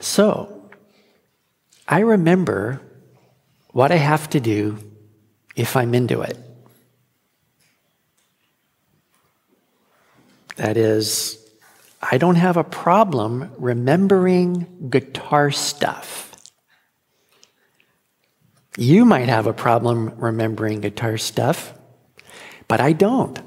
So, 0.00 0.70
I 1.86 2.00
remember 2.00 2.80
what 3.72 3.90
I 3.90 3.96
have 3.96 4.30
to 4.30 4.40
do 4.40 4.78
if 5.56 5.76
I'm 5.76 5.94
into 5.94 6.20
it. 6.22 6.38
That 10.56 10.76
is, 10.76 11.38
I 12.02 12.18
don't 12.18 12.36
have 12.36 12.56
a 12.56 12.64
problem 12.64 13.50
remembering 13.58 14.88
guitar 14.90 15.50
stuff. 15.50 16.32
You 18.76 19.04
might 19.04 19.28
have 19.28 19.46
a 19.46 19.52
problem 19.52 20.14
remembering 20.18 20.80
guitar 20.80 21.18
stuff, 21.18 21.74
but 22.68 22.80
I 22.80 22.92
don't. 22.92 23.40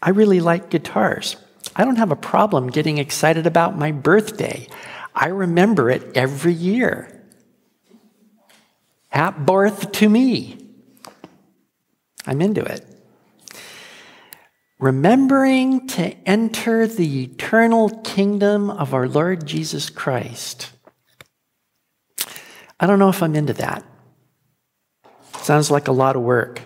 I 0.00 0.10
really 0.10 0.40
like 0.40 0.70
guitars. 0.70 1.36
I 1.74 1.84
don't 1.84 1.96
have 1.96 2.12
a 2.12 2.16
problem 2.16 2.68
getting 2.68 2.98
excited 2.98 3.46
about 3.46 3.76
my 3.76 3.90
birthday. 3.92 4.68
I 5.16 5.28
remember 5.28 5.88
it 5.88 6.14
every 6.14 6.52
year. 6.52 7.24
Happy 9.08 9.42
birth 9.44 9.92
to 9.92 10.08
me. 10.10 10.58
I'm 12.26 12.42
into 12.42 12.60
it. 12.60 12.84
Remembering 14.78 15.86
to 15.88 16.12
enter 16.28 16.86
the 16.86 17.22
eternal 17.22 17.88
kingdom 18.00 18.68
of 18.68 18.92
our 18.92 19.08
Lord 19.08 19.46
Jesus 19.46 19.88
Christ. 19.88 20.70
I 22.78 22.86
don't 22.86 22.98
know 22.98 23.08
if 23.08 23.22
I'm 23.22 23.34
into 23.34 23.54
that. 23.54 23.82
Sounds 25.38 25.70
like 25.70 25.88
a 25.88 25.92
lot 25.92 26.14
of 26.14 26.20
work. 26.20 26.60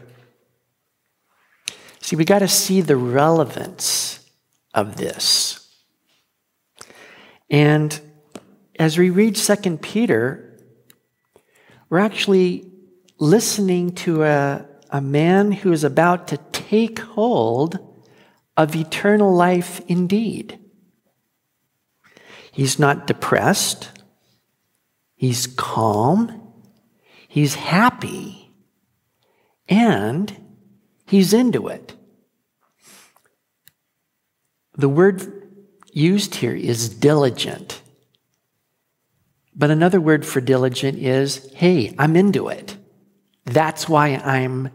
See, 2.01 2.17
we 2.17 2.25
got 2.25 2.41
to 2.41 2.49
see 2.49 2.81
the 2.81 2.97
relevance 2.97 4.29
of 4.75 4.97
this. 4.97 5.69
And 7.49 8.01
as 8.81 8.97
we 8.97 9.11
read 9.11 9.37
2 9.37 9.77
Peter, 9.77 10.59
we're 11.91 11.99
actually 11.99 12.65
listening 13.19 13.95
to 13.95 14.23
a, 14.23 14.65
a 14.89 15.03
man 15.03 15.53
who 15.53 15.71
is 15.71 15.85
about 15.85 16.29
to 16.29 16.39
take 16.51 16.99
hold 16.99 17.79
of 18.57 18.75
eternal 18.75 19.35
life 19.35 19.83
indeed. 19.87 20.59
He's 22.53 22.79
not 22.79 23.07
depressed, 23.07 23.91
he's 25.15 25.47
calm, 25.47 26.41
he's 27.29 27.57
happy 27.57 28.51
and 29.69 30.35
he's 31.07 31.35
into 31.35 31.69
it. 31.69 31.95
The 34.79 34.89
word 34.89 35.51
used 35.93 36.37
here 36.37 36.57
is 36.57 36.89
diligent. 36.89 37.83
But 39.61 39.71
another 39.71 40.01
word 40.01 40.25
for 40.25 40.41
diligent 40.41 40.99
is, 40.99 41.53
hey, 41.53 41.95
I'm 41.99 42.17
into 42.17 42.49
it. 42.49 42.79
That's 43.45 43.87
why 43.87 44.15
I'm 44.15 44.71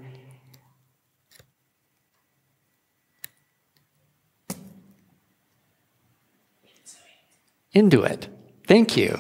into 7.72 8.04
it. 8.04 8.28
Thank 8.68 8.96
you. 8.96 9.20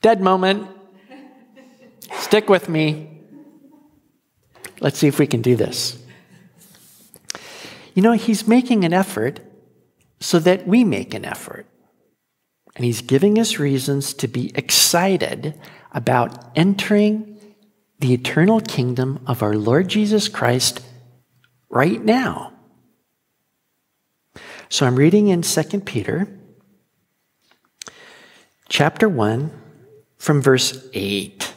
Dead 0.00 0.22
moment. 0.22 0.66
Stick 2.14 2.48
with 2.48 2.70
me. 2.70 3.20
Let's 4.80 4.98
see 4.98 5.08
if 5.08 5.18
we 5.18 5.26
can 5.26 5.42
do 5.42 5.56
this. 5.56 6.02
You 7.92 8.00
know, 8.00 8.12
he's 8.12 8.48
making 8.48 8.86
an 8.86 8.94
effort 8.94 9.40
so 10.20 10.38
that 10.38 10.66
we 10.66 10.84
make 10.84 11.12
an 11.12 11.26
effort. 11.26 11.66
And 12.74 12.84
he's 12.84 13.02
giving 13.02 13.38
us 13.38 13.58
reasons 13.58 14.14
to 14.14 14.28
be 14.28 14.50
excited 14.54 15.58
about 15.92 16.50
entering 16.56 17.38
the 17.98 18.14
eternal 18.14 18.60
kingdom 18.60 19.20
of 19.26 19.42
our 19.42 19.54
Lord 19.54 19.88
Jesus 19.88 20.28
Christ 20.28 20.82
right 21.68 22.02
now. 22.02 22.52
So 24.68 24.86
I'm 24.86 24.96
reading 24.96 25.28
in 25.28 25.42
2 25.42 25.80
Peter 25.80 26.26
chapter 28.68 29.08
1 29.08 29.50
from 30.16 30.40
verse 30.40 30.88
8 30.94 31.52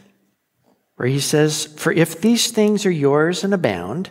where 0.96 1.08
he 1.08 1.20
says, 1.20 1.66
For 1.78 1.92
if 1.92 2.20
these 2.20 2.52
things 2.52 2.86
are 2.86 2.92
yours 2.92 3.44
and 3.44 3.54
abound, 3.54 4.10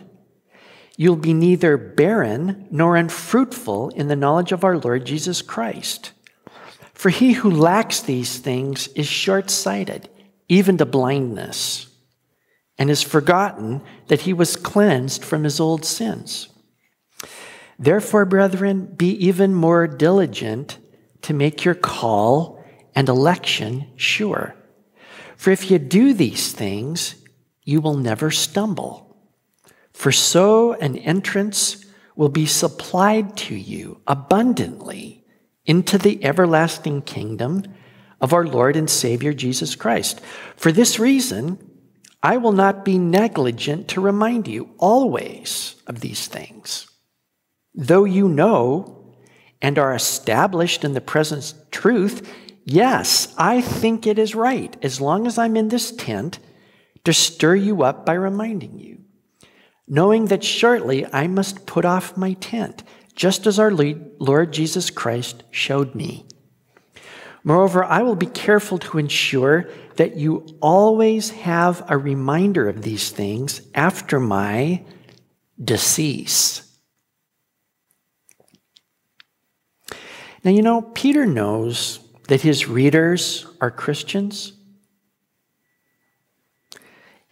you'll 0.97 1.15
be 1.15 1.33
neither 1.33 1.77
barren 1.77 2.67
nor 2.71 2.95
unfruitful 2.95 3.89
in 3.89 4.07
the 4.07 4.15
knowledge 4.15 4.51
of 4.51 4.63
our 4.63 4.77
Lord 4.77 5.05
Jesus 5.05 5.41
Christ. 5.41 6.11
For 7.05 7.11
he 7.11 7.33
who 7.33 7.51
lacks 7.51 7.99
these 7.99 8.39
things 8.39 8.87
is 8.95 9.05
short 9.05 9.51
sighted, 9.51 10.09
even 10.49 10.79
to 10.79 10.87
blindness, 10.87 11.85
and 12.79 12.89
has 12.89 13.03
forgotten 13.03 13.83
that 14.07 14.21
he 14.21 14.33
was 14.33 14.55
cleansed 14.55 15.23
from 15.23 15.43
his 15.43 15.59
old 15.59 15.85
sins. 15.85 16.49
Therefore, 17.77 18.25
brethren, 18.25 18.85
be 18.97 19.11
even 19.23 19.53
more 19.53 19.85
diligent 19.85 20.79
to 21.21 21.35
make 21.35 21.63
your 21.63 21.75
call 21.75 22.65
and 22.95 23.07
election 23.07 23.85
sure. 23.95 24.55
For 25.37 25.51
if 25.51 25.69
you 25.69 25.77
do 25.77 26.11
these 26.11 26.53
things, 26.53 27.17
you 27.61 27.81
will 27.81 27.97
never 27.97 28.31
stumble. 28.31 29.15
For 29.93 30.11
so 30.11 30.73
an 30.73 30.97
entrance 30.97 31.85
will 32.15 32.29
be 32.29 32.47
supplied 32.47 33.37
to 33.37 33.53
you 33.53 34.01
abundantly 34.07 35.21
into 35.65 35.97
the 35.97 36.23
everlasting 36.23 37.01
kingdom 37.01 37.63
of 38.21 38.33
our 38.33 38.45
Lord 38.45 38.75
and 38.75 38.89
Savior 38.89 39.33
Jesus 39.33 39.75
Christ. 39.75 40.21
For 40.55 40.71
this 40.71 40.99
reason, 40.99 41.59
I 42.23 42.37
will 42.37 42.51
not 42.51 42.85
be 42.85 42.97
negligent 42.97 43.87
to 43.89 44.01
remind 44.01 44.47
you 44.47 44.69
always 44.77 45.75
of 45.87 45.99
these 45.99 46.27
things. 46.27 46.87
Though 47.73 48.05
you 48.05 48.27
know 48.27 49.13
and 49.61 49.77
are 49.77 49.93
established 49.93 50.83
in 50.83 50.93
the 50.93 51.01
present 51.01 51.53
truth, 51.71 52.27
Yes, 52.65 53.31
I 53.37 53.61
think 53.61 54.07
it 54.07 54.17
is 54.17 54.33
right, 54.33 54.75
as 54.81 54.99
long 54.99 55.27
as 55.27 55.37
I'm 55.37 55.55
in 55.55 55.69
this 55.69 55.91
tent, 55.91 56.39
to 57.03 57.13
stir 57.13 57.55
you 57.55 57.83
up 57.83 58.07
by 58.07 58.13
reminding 58.13 58.79
you, 58.79 59.01
knowing 59.87 60.25
that 60.25 60.43
shortly 60.43 61.05
I 61.13 61.27
must 61.27 61.67
put 61.67 61.85
off 61.85 62.17
my 62.17 62.33
tent, 62.33 62.83
just 63.15 63.47
as 63.47 63.59
our 63.59 63.71
Lord 63.71 64.51
Jesus 64.51 64.89
Christ 64.89 65.43
showed 65.51 65.95
me. 65.95 66.25
Moreover, 67.43 67.83
I 67.83 68.01
will 68.01 68.15
be 68.15 68.25
careful 68.25 68.77
to 68.79 68.97
ensure 68.97 69.69
that 69.97 70.17
you 70.17 70.45
always 70.61 71.29
have 71.29 71.85
a 71.87 71.97
reminder 71.97 72.67
of 72.67 72.81
these 72.81 73.11
things 73.11 73.61
after 73.73 74.19
my 74.19 74.83
decease. 75.63 76.61
Now, 80.43 80.51
you 80.51 80.61
know, 80.61 80.81
Peter 80.81 81.25
knows 81.25 81.99
that 82.27 82.41
his 82.41 82.67
readers 82.67 83.45
are 83.61 83.71
Christians? 83.71 84.53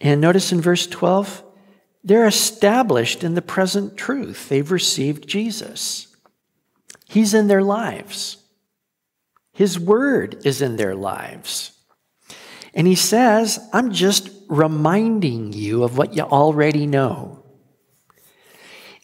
And 0.00 0.20
notice 0.20 0.52
in 0.52 0.60
verse 0.60 0.86
12, 0.86 1.43
they're 2.04 2.26
established 2.26 3.24
in 3.24 3.34
the 3.34 3.42
present 3.42 3.96
truth. 3.96 4.50
They've 4.50 4.70
received 4.70 5.26
Jesus. 5.26 6.14
He's 7.08 7.32
in 7.32 7.48
their 7.48 7.62
lives. 7.62 8.36
His 9.52 9.78
word 9.78 10.44
is 10.44 10.60
in 10.60 10.76
their 10.76 10.94
lives. 10.94 11.72
And 12.74 12.86
he 12.86 12.94
says, 12.94 13.58
I'm 13.72 13.92
just 13.92 14.28
reminding 14.48 15.52
you 15.54 15.84
of 15.84 15.96
what 15.96 16.14
you 16.14 16.22
already 16.22 16.86
know. 16.86 17.44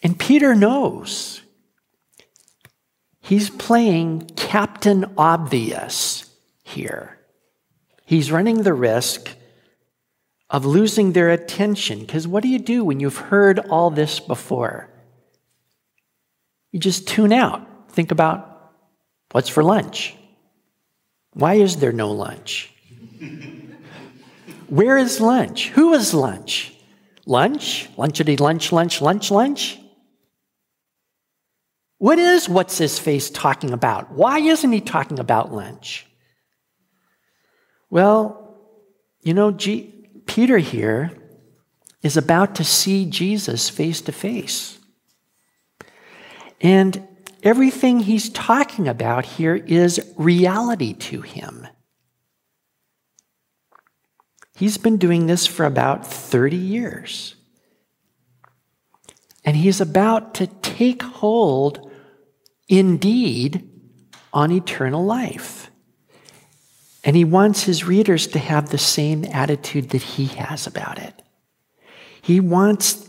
And 0.03 0.19
Peter 0.19 0.55
knows. 0.55 1.41
He's 3.21 3.49
playing 3.49 4.31
Captain 4.37 5.05
Obvious 5.17 6.29
here. 6.65 7.19
He's 8.05 8.33
running 8.33 8.63
the 8.63 8.75
risk 8.75 9.37
of 10.51 10.67
losing 10.67 11.13
their 11.13 11.31
attention. 11.31 12.01
Because 12.01 12.27
what 12.27 12.43
do 12.43 12.49
you 12.49 12.59
do 12.59 12.85
when 12.85 13.01
you've 13.01 13.17
heard 13.17 13.61
all 13.71 13.91
this 13.91 14.19
before? 14.19 14.91
You 16.73 16.81
just 16.81 17.07
tune 17.09 17.33
out. 17.33 17.67
Think 17.93 18.11
about 18.11 18.73
what's 19.31 19.49
for 19.49 19.63
lunch? 19.63 20.17
Why 21.33 21.55
is 21.55 21.77
there 21.77 21.93
no 21.93 22.11
lunch? 22.11 22.73
Where 24.69 24.99
is 24.99 25.21
lunch? 25.21 25.69
Who 25.71 25.95
is 25.95 26.13
lunch? 26.13 26.75
Lunch? 27.27 27.89
Lunchity, 27.97 28.39
lunch, 28.39 28.73
lunch, 28.73 29.01
lunch, 29.01 29.31
lunch? 29.31 29.79
What 31.99 32.19
is 32.19 32.49
what's 32.49 32.79
his 32.79 32.99
face 32.99 33.31
talking 33.31 33.73
about? 33.73 34.13
Why 34.13 34.39
isn't 34.39 34.73
he 34.73 34.81
talking 34.81 35.19
about 35.19 35.53
lunch? 35.53 36.07
Well, 37.91 38.57
you 39.23 39.35
know, 39.35 39.53
G- 39.53 40.00
Peter 40.31 40.59
here 40.59 41.11
is 42.05 42.17
about 42.17 42.55
to 42.55 42.63
see 42.63 43.05
Jesus 43.05 43.69
face 43.69 44.01
to 44.03 44.13
face. 44.13 44.79
And 46.61 47.09
everything 47.43 47.99
he's 47.99 48.31
talking 48.31 48.87
about 48.87 49.25
here 49.25 49.57
is 49.57 50.01
reality 50.17 50.93
to 50.93 51.23
him. 51.23 51.67
He's 54.55 54.79
been 54.79 54.99
doing 54.99 55.27
this 55.27 55.49
for 55.49 55.67
about 55.67 56.07
30 56.07 56.55
years. 56.55 57.35
And 59.45 59.57
he's 59.57 59.81
about 59.81 60.35
to 60.35 60.47
take 60.47 61.03
hold, 61.03 61.91
indeed, 62.69 63.69
on 64.33 64.53
eternal 64.53 65.05
life. 65.05 65.70
And 67.05 67.17
he 67.17 67.25
wants 67.25 67.63
his 67.63 67.85
readers 67.85 68.27
to 68.29 68.39
have 68.39 68.69
the 68.69 68.79
same 68.79 69.25
attitude 69.25 69.91
that 69.91 70.03
he 70.03 70.27
has 70.27 70.67
about 70.67 70.99
it. 70.99 71.23
He 72.21 72.41
wants 72.41 73.09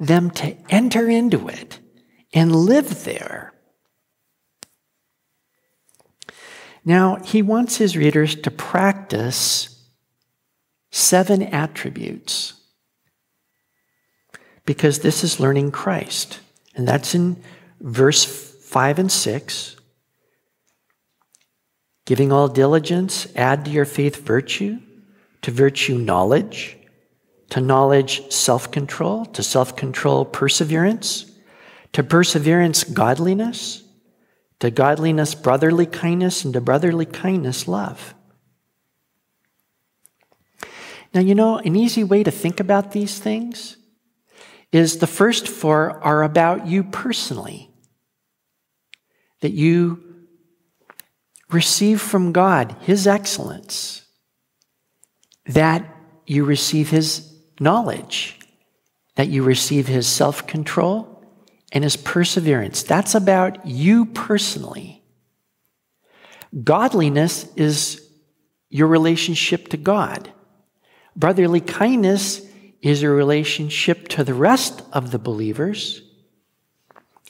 them 0.00 0.30
to 0.32 0.56
enter 0.68 1.08
into 1.08 1.48
it 1.48 1.78
and 2.32 2.54
live 2.54 3.04
there. 3.04 3.52
Now, 6.84 7.16
he 7.16 7.42
wants 7.42 7.76
his 7.76 7.96
readers 7.96 8.34
to 8.34 8.50
practice 8.50 9.86
seven 10.90 11.42
attributes 11.42 12.54
because 14.64 15.00
this 15.00 15.22
is 15.22 15.40
learning 15.40 15.70
Christ. 15.70 16.40
And 16.74 16.86
that's 16.86 17.14
in 17.14 17.42
verse 17.80 18.24
5 18.24 18.98
and 18.98 19.12
6. 19.12 19.76
Giving 22.08 22.32
all 22.32 22.48
diligence, 22.48 23.26
add 23.36 23.66
to 23.66 23.70
your 23.70 23.84
faith 23.84 24.16
virtue, 24.24 24.78
to 25.42 25.50
virtue 25.50 25.98
knowledge, 25.98 26.78
to 27.50 27.60
knowledge 27.60 28.32
self 28.32 28.70
control, 28.70 29.26
to 29.26 29.42
self 29.42 29.76
control 29.76 30.24
perseverance, 30.24 31.30
to 31.92 32.02
perseverance 32.02 32.82
godliness, 32.82 33.82
to 34.60 34.70
godliness 34.70 35.34
brotherly 35.34 35.84
kindness, 35.84 36.46
and 36.46 36.54
to 36.54 36.62
brotherly 36.62 37.04
kindness 37.04 37.68
love. 37.68 38.14
Now, 41.12 41.20
you 41.20 41.34
know, 41.34 41.58
an 41.58 41.76
easy 41.76 42.04
way 42.04 42.22
to 42.22 42.30
think 42.30 42.58
about 42.58 42.92
these 42.92 43.18
things 43.18 43.76
is 44.72 44.96
the 44.96 45.06
first 45.06 45.46
four 45.46 46.02
are 46.02 46.22
about 46.22 46.66
you 46.66 46.84
personally. 46.84 47.70
That 49.42 49.52
you 49.52 50.07
receive 51.50 52.00
from 52.00 52.32
God 52.32 52.76
His 52.80 53.06
excellence, 53.06 54.02
that 55.46 55.84
you 56.26 56.44
receive 56.44 56.90
His 56.90 57.32
knowledge, 57.58 58.38
that 59.16 59.28
you 59.28 59.42
receive 59.42 59.88
His 59.88 60.06
self 60.06 60.46
control 60.46 61.24
and 61.72 61.84
His 61.84 61.96
perseverance. 61.96 62.82
That's 62.82 63.14
about 63.14 63.66
you 63.66 64.06
personally. 64.06 65.02
Godliness 66.64 67.46
is 67.56 68.08
your 68.70 68.86
relationship 68.86 69.68
to 69.68 69.76
God. 69.76 70.32
Brotherly 71.16 71.60
kindness 71.60 72.42
is 72.80 73.02
your 73.02 73.14
relationship 73.14 74.08
to 74.08 74.24
the 74.24 74.34
rest 74.34 74.82
of 74.92 75.10
the 75.10 75.18
believers. 75.18 76.02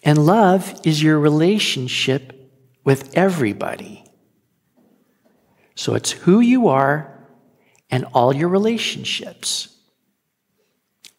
And 0.02 0.24
love 0.24 0.80
is 0.84 1.02
your 1.02 1.18
relationship 1.18 2.34
with 2.84 3.16
everybody. 3.16 4.04
So 5.78 5.94
it's 5.94 6.10
who 6.10 6.40
you 6.40 6.66
are 6.66 7.24
and 7.88 8.04
all 8.12 8.34
your 8.34 8.48
relationships. 8.48 9.68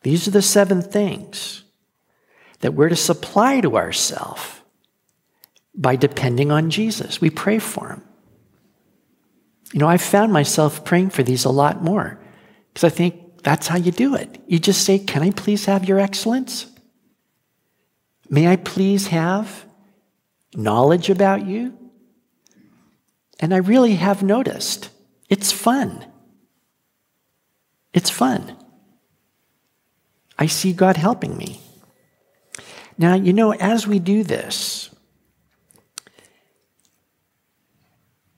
These 0.01 0.27
are 0.27 0.31
the 0.31 0.41
seven 0.41 0.81
things 0.81 1.63
that 2.59 2.73
we're 2.73 2.89
to 2.89 2.95
supply 2.97 3.61
to 3.61 3.77
ourselves 3.77 4.59
by 5.73 5.95
depending 5.95 6.51
on 6.51 6.71
Jesus. 6.71 7.21
We 7.21 7.29
pray 7.29 7.59
for 7.59 7.87
him. 7.87 8.03
You 9.71 9.79
know, 9.79 9.87
I 9.87 9.95
found 9.95 10.33
myself 10.33 10.83
praying 10.83 11.11
for 11.11 11.23
these 11.23 11.45
a 11.45 11.49
lot 11.49 11.81
more 11.81 12.19
because 12.73 12.83
I 12.83 12.93
think 12.93 13.41
that's 13.43 13.67
how 13.67 13.77
you 13.77 13.93
do 13.93 14.13
it. 14.13 14.43
You 14.45 14.59
just 14.59 14.83
say, 14.83 14.99
Can 14.99 15.23
I 15.23 15.31
please 15.31 15.63
have 15.67 15.85
your 15.85 16.01
excellence? 16.01 16.69
May 18.29 18.49
I 18.49 18.57
please 18.57 19.07
have 19.07 19.63
knowledge 20.53 21.09
about 21.09 21.45
you? 21.45 21.78
And 23.39 23.53
I 23.53 23.57
really 23.57 23.95
have 23.95 24.21
noticed 24.21 24.89
it's 25.29 25.51
fun. 25.51 26.05
It's 27.93 28.09
fun. 28.09 28.55
I 30.37 30.45
see 30.47 30.73
God 30.73 30.97
helping 30.97 31.37
me. 31.37 31.61
Now, 32.97 33.13
you 33.15 33.33
know, 33.33 33.53
as 33.53 33.87
we 33.87 33.99
do 33.99 34.23
this, 34.23 34.89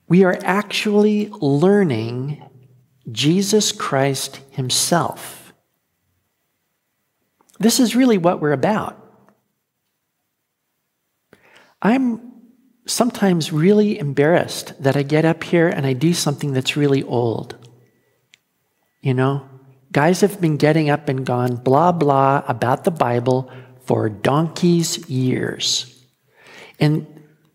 we 0.08 0.24
are 0.24 0.38
actually 0.42 1.28
learning 1.40 2.42
Jesus 3.10 3.72
Christ 3.72 4.40
Himself. 4.50 5.52
This 7.58 7.80
is 7.80 7.96
really 7.96 8.18
what 8.18 8.40
we're 8.40 8.52
about. 8.52 8.98
I'm 11.80 12.31
sometimes 12.92 13.52
really 13.52 13.98
embarrassed 13.98 14.74
that 14.82 14.96
I 14.96 15.02
get 15.02 15.24
up 15.24 15.42
here 15.42 15.68
and 15.68 15.86
I 15.86 15.94
do 15.94 16.12
something 16.12 16.52
that's 16.52 16.76
really 16.76 17.02
old. 17.02 17.56
You 19.00 19.14
know, 19.14 19.48
guys 19.90 20.20
have 20.20 20.40
been 20.40 20.58
getting 20.58 20.90
up 20.90 21.08
and 21.08 21.24
gone 21.24 21.56
blah, 21.56 21.92
blah 21.92 22.44
about 22.46 22.84
the 22.84 22.90
Bible 22.90 23.50
for 23.84 24.08
donkey's 24.08 25.08
years. 25.08 25.88
And 26.78 27.06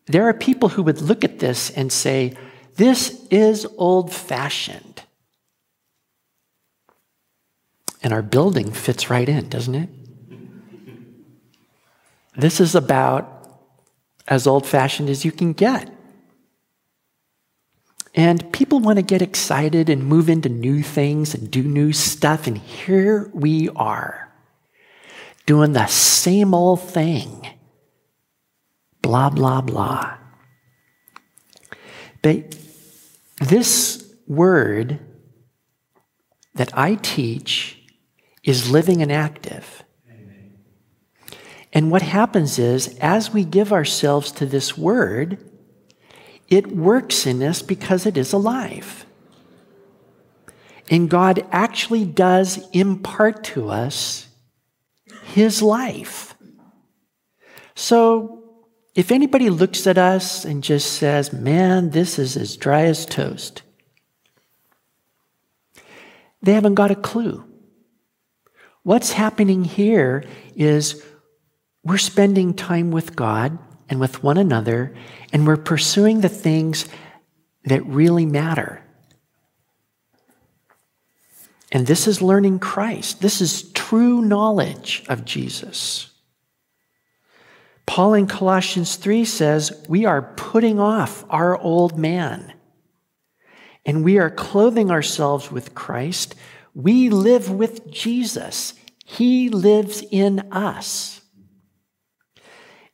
there 0.07 0.27
are 0.27 0.33
people 0.33 0.69
who 0.69 0.83
would 0.83 1.01
look 1.01 1.23
at 1.23 1.39
this 1.39 1.69
and 1.69 1.91
say, 1.91 2.35
this 2.75 3.25
is 3.29 3.67
old 3.77 4.13
fashioned. 4.13 5.03
And 8.01 8.13
our 8.13 8.21
building 8.21 8.71
fits 8.71 9.09
right 9.09 9.27
in, 9.27 9.49
doesn't 9.49 9.75
it? 9.75 9.89
This 12.35 12.59
is 12.59 12.75
about 12.75 13.36
as 14.27 14.47
old 14.47 14.65
fashioned 14.65 15.09
as 15.09 15.23
you 15.23 15.31
can 15.31 15.53
get. 15.53 15.89
And 18.13 18.51
people 18.51 18.79
want 18.79 18.97
to 18.97 19.03
get 19.03 19.21
excited 19.21 19.89
and 19.89 20.03
move 20.03 20.27
into 20.27 20.49
new 20.49 20.81
things 20.81 21.35
and 21.35 21.51
do 21.51 21.61
new 21.61 21.93
stuff. 21.93 22.47
And 22.47 22.57
here 22.57 23.29
we 23.33 23.69
are 23.75 24.33
doing 25.45 25.73
the 25.73 25.85
same 25.87 26.53
old 26.53 26.81
thing. 26.81 27.47
Blah, 29.01 29.29
blah, 29.29 29.61
blah. 29.61 30.17
But 32.21 32.57
this 33.39 34.11
word 34.25 34.99
that 36.55 36.75
I 36.77 36.95
teach 36.95 37.79
is 38.43 38.71
living 38.71 39.01
and 39.01 39.11
active. 39.11 39.83
And 41.77 41.91
what 41.91 42.01
happens 42.01 42.57
is, 42.57 42.97
as 42.97 43.31
we 43.31 43.45
give 43.45 43.71
ourselves 43.71 44.31
to 44.31 44.47
this 44.47 44.75
word, 44.75 45.37
it 46.47 46.71
works 46.71 47.27
in 47.27 47.43
us 47.43 47.61
because 47.61 48.07
it 48.07 48.17
is 48.17 48.33
alive. 48.33 49.05
And 50.89 51.07
God 51.07 51.45
actually 51.51 52.03
does 52.03 52.67
impart 52.71 53.43
to 53.53 53.69
us 53.69 54.27
his 55.21 55.61
life. 55.61 56.33
So, 57.75 58.43
if 58.95 59.11
anybody 59.11 59.51
looks 59.51 59.85
at 59.85 59.99
us 59.99 60.45
and 60.45 60.63
just 60.63 60.93
says, 60.93 61.31
man, 61.31 61.91
this 61.91 62.17
is 62.17 62.35
as 62.35 62.57
dry 62.57 62.85
as 62.85 63.05
toast, 63.05 63.61
they 66.41 66.53
haven't 66.53 66.73
got 66.73 66.89
a 66.89 66.95
clue. 66.95 67.43
What's 68.81 69.11
happening 69.11 69.63
here 69.63 70.23
is 70.55 71.03
we're 71.87 71.97
spending 71.97 72.53
time 72.53 72.91
with 72.91 73.15
God 73.15 73.57
and 73.89 73.99
with 73.99 74.21
one 74.23 74.37
another, 74.37 74.93
and 75.31 75.47
we're 75.47 75.57
pursuing 75.57 76.21
the 76.21 76.29
things 76.29 76.87
that 77.65 77.85
really 77.85 78.25
matter. 78.25 78.83
And 81.71 81.87
this 81.87 82.07
is 82.07 82.21
learning 82.21 82.59
Christ. 82.59 83.21
This 83.21 83.41
is 83.41 83.71
true 83.73 84.21
knowledge 84.21 85.03
of 85.09 85.25
Jesus. 85.25 86.11
Paul 87.85 88.13
in 88.13 88.27
Colossians 88.27 88.95
3 88.97 89.25
says, 89.25 89.85
We 89.87 90.05
are 90.05 90.33
putting 90.35 90.79
off 90.79 91.25
our 91.29 91.57
old 91.57 91.97
man, 91.97 92.53
and 93.85 94.03
we 94.03 94.17
are 94.17 94.29
clothing 94.29 94.91
ourselves 94.91 95.51
with 95.51 95.73
Christ. 95.73 96.35
We 96.73 97.09
live 97.09 97.49
with 97.49 97.89
Jesus. 97.89 98.73
He 99.05 99.49
lives 99.49 100.03
in 100.11 100.51
us. 100.51 101.21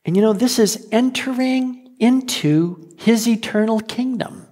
And 0.04 0.16
you 0.16 0.22
know, 0.22 0.32
this 0.32 0.58
is 0.58 0.86
entering 0.92 1.94
into 1.98 2.92
his 2.98 3.26
eternal 3.26 3.80
kingdom. 3.80 4.46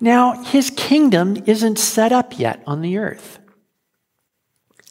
Now, 0.00 0.42
his 0.42 0.70
kingdom 0.70 1.36
isn't 1.46 1.78
set 1.78 2.12
up 2.12 2.38
yet 2.38 2.62
on 2.66 2.82
the 2.82 2.98
earth. 2.98 3.38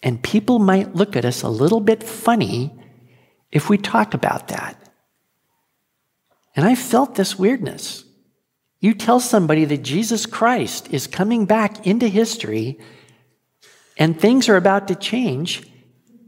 And 0.03 0.21
people 0.21 0.59
might 0.59 0.95
look 0.95 1.15
at 1.15 1.25
us 1.25 1.41
a 1.41 1.49
little 1.49 1.79
bit 1.79 2.03
funny 2.03 2.73
if 3.51 3.69
we 3.69 3.77
talk 3.77 4.13
about 4.13 4.49
that. 4.49 4.77
And 6.55 6.65
I 6.65 6.75
felt 6.75 7.15
this 7.15 7.37
weirdness. 7.37 8.03
You 8.79 8.93
tell 8.93 9.19
somebody 9.19 9.65
that 9.65 9.83
Jesus 9.83 10.25
Christ 10.25 10.89
is 10.91 11.07
coming 11.07 11.45
back 11.45 11.87
into 11.87 12.07
history 12.07 12.79
and 13.97 14.19
things 14.19 14.47
are 14.49 14.55
about 14.55 14.87
to 14.89 14.95
change, 14.95 15.63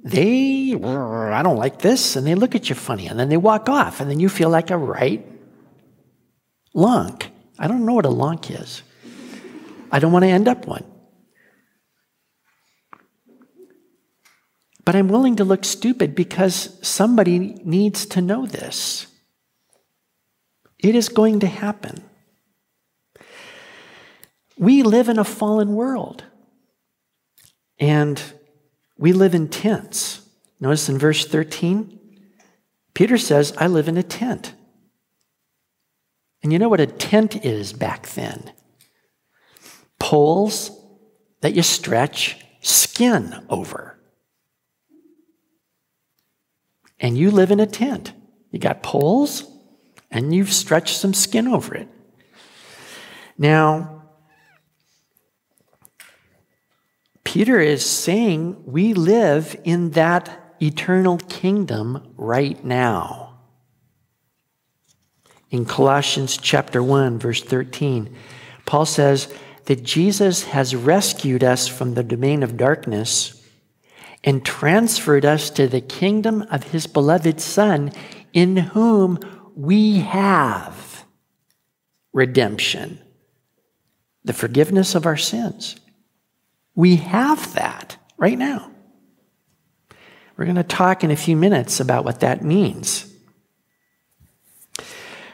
they, 0.04 0.74
I 0.74 1.44
don't 1.44 1.58
like 1.58 1.80
this, 1.80 2.16
and 2.16 2.26
they 2.26 2.36
look 2.36 2.56
at 2.56 2.70
you 2.70 2.76
funny, 2.76 3.08
and 3.08 3.20
then 3.20 3.30
they 3.30 3.38
walk 3.38 3.68
off, 3.70 4.00
and 4.00 4.10
then 4.10 4.20
you 4.20 4.30
feel 4.30 4.50
like 4.50 4.72
a 4.72 4.78
right 4.78 5.26
lunk. 6.74 7.30
I 7.58 7.68
don't 7.68 7.86
know 7.86 7.94
what 7.94 8.06
a 8.06 8.10
lunk 8.10 8.50
is. 8.50 8.84
I 9.92 10.00
don't 10.00 10.12
want 10.12 10.24
to 10.24 10.30
end 10.30 10.48
up 10.48 10.66
one. 10.66 10.86
But 14.86 14.96
I'm 14.96 15.10
willing 15.10 15.36
to 15.36 15.44
look 15.44 15.66
stupid 15.66 16.16
because 16.16 16.80
somebody 16.82 17.40
needs 17.64 18.06
to 18.08 18.22
know 18.22 18.46
this. 18.46 19.08
It 20.80 20.96
is 20.96 21.10
going 21.10 21.42
to 21.42 21.48
happen. 21.48 22.04
We 24.58 24.82
live 24.82 25.10
in 25.10 25.20
a 25.20 25.24
fallen 25.24 25.76
world. 25.76 26.24
And 27.78 28.22
we 29.00 29.14
live 29.14 29.34
in 29.34 29.48
tents. 29.48 30.22
Notice 30.60 30.90
in 30.90 30.98
verse 31.00 31.26
13, 31.26 31.98
Peter 32.94 33.18
says, 33.18 33.54
I 33.58 33.68
live 33.68 33.88
in 33.88 33.98
a 33.98 34.04
tent. 34.04 34.54
And 36.44 36.52
you 36.52 36.60
know 36.60 36.68
what 36.68 36.82
a 36.82 36.86
tent 36.86 37.46
is 37.46 37.72
back 37.72 38.10
then? 38.10 38.52
Poles 40.00 40.72
that 41.42 41.56
you 41.56 41.64
stretch 41.64 42.46
skin 42.60 43.46
over. 43.50 43.98
And 47.00 47.18
you 47.18 47.32
live 47.32 47.52
in 47.52 47.62
a 47.62 47.68
tent. 47.68 48.12
You 48.52 48.60
got 48.60 48.84
poles 48.84 49.50
and 50.12 50.36
you've 50.36 50.52
stretched 50.52 50.98
some 50.98 51.14
skin 51.14 51.48
over 51.48 51.74
it. 51.74 51.88
Now, 53.38 53.99
Peter 57.30 57.60
is 57.60 57.88
saying 57.88 58.60
we 58.66 58.92
live 58.96 59.56
in 59.64 59.92
that 59.92 60.56
eternal 60.60 61.20
kingdom 61.30 62.12
right 62.18 62.66
now. 62.66 63.38
In 65.52 65.64
Colossians 65.64 66.38
chapter 66.38 66.82
1 66.82 67.20
verse 67.20 67.44
13, 67.44 68.16
Paul 68.66 68.88
says 68.88 69.32
that 69.66 69.84
Jesus 69.84 70.46
has 70.46 70.76
rescued 70.76 71.44
us 71.44 71.68
from 71.68 71.94
the 71.94 72.04
domain 72.04 72.42
of 72.42 72.58
darkness 72.58 73.48
and 74.24 74.44
transferred 74.44 75.24
us 75.24 75.52
to 75.52 75.68
the 75.68 75.82
kingdom 75.82 76.42
of 76.50 76.64
his 76.64 76.88
beloved 76.88 77.40
son 77.40 77.92
in 78.34 78.58
whom 78.58 79.20
we 79.56 80.00
have 80.00 81.06
redemption, 82.12 82.98
the 84.24 84.34
forgiveness 84.34 84.96
of 84.96 85.06
our 85.06 85.16
sins. 85.16 85.76
We 86.76 86.98
have 86.98 87.54
that 87.56 87.98
right 88.18 88.38
now. 88.38 88.72
We're 90.38 90.46
going 90.46 90.56
to 90.56 90.64
talk 90.64 91.04
in 91.04 91.12
a 91.12 91.18
few 91.18 91.36
minutes 91.36 91.80
about 91.80 92.06
what 92.06 92.22
that 92.22 92.44
means. 92.44 93.14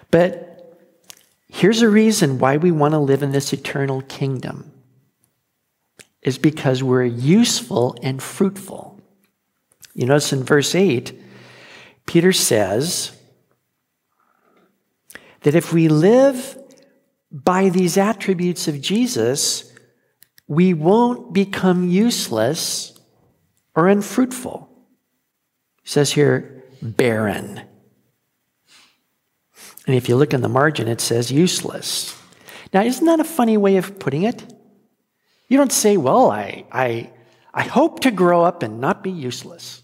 But 0.09 0.79
here's 1.47 1.81
a 1.81 1.89
reason 1.89 2.39
why 2.39 2.57
we 2.57 2.71
want 2.71 2.93
to 2.93 2.99
live 2.99 3.21
in 3.21 3.31
this 3.31 3.53
eternal 3.53 4.01
kingdom 4.01 4.71
is 6.23 6.39
because 6.39 6.81
we're 6.81 7.03
useful 7.03 7.95
and 8.01 8.21
fruitful. 8.21 8.99
You 9.93 10.07
notice 10.07 10.33
in 10.33 10.43
verse 10.43 10.73
8, 10.73 11.13
Peter 12.07 12.33
says 12.33 13.15
that 15.41 15.53
if 15.53 15.71
we 15.71 15.87
live 15.87 16.57
by 17.31 17.69
these 17.69 17.95
attributes 17.95 18.67
of 18.67 18.81
Jesus, 18.81 19.71
we 20.47 20.73
won't 20.73 21.33
become 21.33 21.89
useless 21.89 22.99
or 23.75 23.87
unfruitful. 23.87 24.69
He 25.83 25.89
says 25.89 26.11
here, 26.11 26.63
barren. 26.81 27.61
And 29.87 29.95
if 29.95 30.09
you 30.09 30.15
look 30.15 30.33
in 30.33 30.41
the 30.41 30.49
margin, 30.49 30.87
it 30.87 31.01
says 31.01 31.31
useless. 31.31 32.19
Now, 32.73 32.81
isn't 32.81 33.05
that 33.05 33.19
a 33.19 33.23
funny 33.25 33.57
way 33.57 33.77
of 33.77 33.99
putting 33.99 34.23
it? 34.23 34.43
You 35.47 35.57
don't 35.57 35.71
say, 35.71 35.97
well, 35.97 36.31
I, 36.31 36.65
I, 36.71 37.11
I 37.53 37.63
hope 37.63 38.01
to 38.01 38.11
grow 38.11 38.43
up 38.43 38.63
and 38.63 38.81
not 38.81 39.03
be 39.03 39.11
useless. 39.11 39.83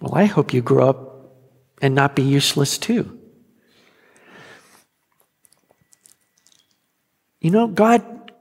Well, 0.00 0.14
I 0.14 0.26
hope 0.26 0.52
you 0.52 0.62
grow 0.62 0.88
up 0.88 1.32
and 1.82 1.94
not 1.94 2.14
be 2.14 2.22
useless 2.22 2.78
too. 2.78 3.17
You 7.40 7.50
know, 7.50 7.66
God 7.66 8.32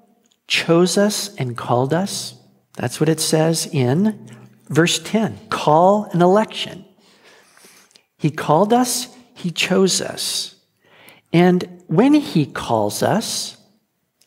chose 0.47 0.97
us 0.97 1.35
and 1.35 1.57
called 1.57 1.93
us. 1.93 2.35
That's 2.73 2.99
what 2.99 3.09
it 3.09 3.19
says 3.19 3.67
in 3.71 4.29
verse 4.69 4.99
10 4.99 5.39
call 5.49 6.05
an 6.05 6.21
election. 6.21 6.85
He 8.17 8.31
called 8.31 8.73
us, 8.73 9.15
He 9.33 9.51
chose 9.51 10.01
us. 10.01 10.55
And 11.31 11.83
when 11.87 12.13
He 12.13 12.45
calls 12.45 13.03
us 13.03 13.57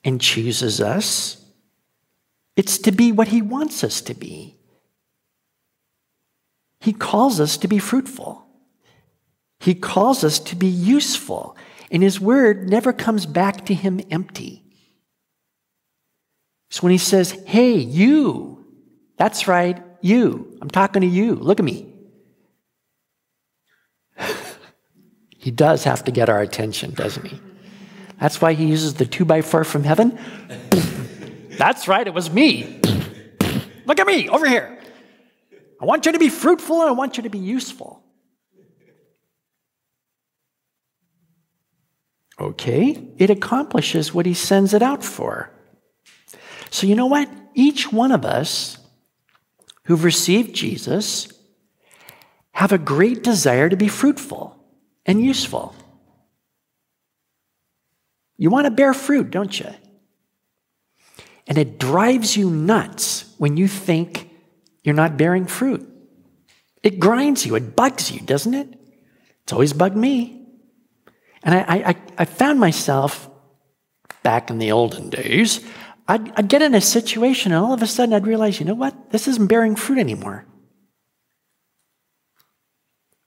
and 0.05 0.21
chooses 0.21 0.81
us, 0.81 1.45
it's 2.57 2.79
to 2.79 2.93
be 2.93 3.11
what 3.11 3.29
He 3.29 3.43
wants 3.43 3.83
us 3.83 4.01
to 4.03 4.15
be. 4.15 4.57
He 6.81 6.93
calls 6.93 7.41
us 7.41 7.57
to 7.59 7.69
be 7.69 7.79
fruitful. 7.79 8.47
He 9.59 9.75
calls 9.75 10.25
us 10.25 10.39
to 10.39 10.57
be 10.57 10.67
useful. 10.67 11.57
And 11.91 12.03
his 12.03 12.21
word 12.21 12.69
never 12.69 12.93
comes 12.93 13.27
back 13.27 13.67
to 13.67 13.75
him 13.75 14.01
empty. 14.11 14.63
So 16.71 16.83
when 16.83 16.93
he 16.93 16.99
says, 16.99 17.33
Hey, 17.47 17.75
you, 17.75 18.65
that's 19.17 19.49
right, 19.49 19.83
you, 20.01 20.57
I'm 20.63 20.71
talking 20.71 21.03
to 21.03 21.09
you, 21.09 21.35
look 21.35 21.59
at 21.59 21.65
me. 21.65 21.93
he 25.37 25.51
does 25.51 25.85
have 25.85 26.05
to 26.05 26.13
get 26.13 26.29
our 26.29 26.41
attention, 26.41 26.95
doesn't 26.95 27.27
he? 27.27 27.41
That's 28.21 28.41
why 28.41 28.53
he 28.53 28.67
uses 28.67 28.95
the 28.95 29.07
two 29.07 29.25
by 29.25 29.43
four 29.43 29.65
from 29.65 29.83
heaven. 29.83 30.19
that's 31.59 31.89
right, 31.89 32.07
it 32.07 32.15
was 32.15 32.31
me. 32.31 32.81
look 33.87 33.99
at 33.99 34.07
me 34.07 34.29
over 34.29 34.47
here. 34.47 34.79
I 35.81 35.87
want 35.87 36.07
you 36.07 36.13
to 36.13 36.19
be 36.19 36.29
fruitful 36.29 36.83
and 36.83 36.91
I 36.91 36.93
want 36.93 37.17
you 37.17 37.25
to 37.25 37.31
be 37.31 37.39
useful. 37.39 38.05
Okay, 42.41 43.07
it 43.19 43.29
accomplishes 43.29 44.15
what 44.15 44.25
he 44.25 44.33
sends 44.33 44.73
it 44.73 44.83
out 44.83 45.05
for. 45.05 45.51
So, 46.71 46.87
you 46.87 46.95
know 46.95 47.07
what? 47.07 47.29
Each 47.55 47.93
one 47.93 48.13
of 48.13 48.25
us 48.25 48.79
who've 49.85 50.05
received 50.05 50.55
Jesus 50.55 51.31
have 52.53 52.73
a 52.73 52.79
great 52.79 53.23
desire 53.23 53.69
to 53.69 53.77
be 53.77 53.89
fruitful 53.89 54.57
and 55.05 55.23
useful. 55.23 55.75
You 58.39 58.49
want 58.49 58.65
to 58.65 58.71
bear 58.71 58.95
fruit, 58.95 59.31
don't 59.31 59.59
you? 59.59 59.69
And 61.47 61.59
it 61.59 61.79
drives 61.79 62.37
you 62.37 62.49
nuts 62.49 63.35
when 63.37 63.57
you 63.57 63.69
think 63.69 64.31
you're 64.83 64.95
not 64.95 65.19
bearing 65.19 65.47
fruit. 65.47 65.87
It 66.83 67.01
grinds 67.01 67.45
you, 67.45 67.55
it 67.57 67.77
bugs 67.77 68.11
you, 68.11 68.21
doesn't 68.21 68.55
it? 68.55 68.79
It's 69.43 69.53
always 69.53 69.75
bugged 69.75 69.97
me. 69.97 70.40
And 71.43 71.55
I, 71.55 71.61
I, 71.61 71.97
I 72.19 72.25
found 72.25 72.61
myself 72.61 73.31
back 74.23 74.51
in 74.51 74.59
the 74.59 74.73
olden 74.73 75.11
days, 75.11 75.65
I'd, 76.07 76.33
I'd 76.37 76.49
get 76.49 76.63
in 76.63 76.75
a 76.75 76.81
situation 76.81 77.53
and 77.53 77.65
all 77.65 77.73
of 77.73 77.83
a 77.83 77.87
sudden 77.87 78.15
I'd 78.15 78.27
realize, 78.27 78.59
you 78.59 78.67
know 78.67 78.75
what? 78.75 79.11
This 79.11 79.29
isn't 79.29 79.47
bearing 79.47 79.77
fruit 79.77 79.99
anymore. 79.99 80.45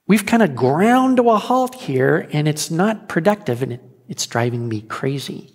We've 0.06 0.26
kind 0.26 0.42
of 0.42 0.54
ground 0.54 1.16
to 1.16 1.30
a 1.30 1.38
halt 1.38 1.74
here 1.74 2.28
and 2.32 2.46
it's 2.46 2.70
not 2.70 3.08
productive 3.08 3.62
and 3.62 3.72
it, 3.72 3.82
it's 4.06 4.26
driving 4.26 4.68
me 4.68 4.82
crazy. 4.82 5.50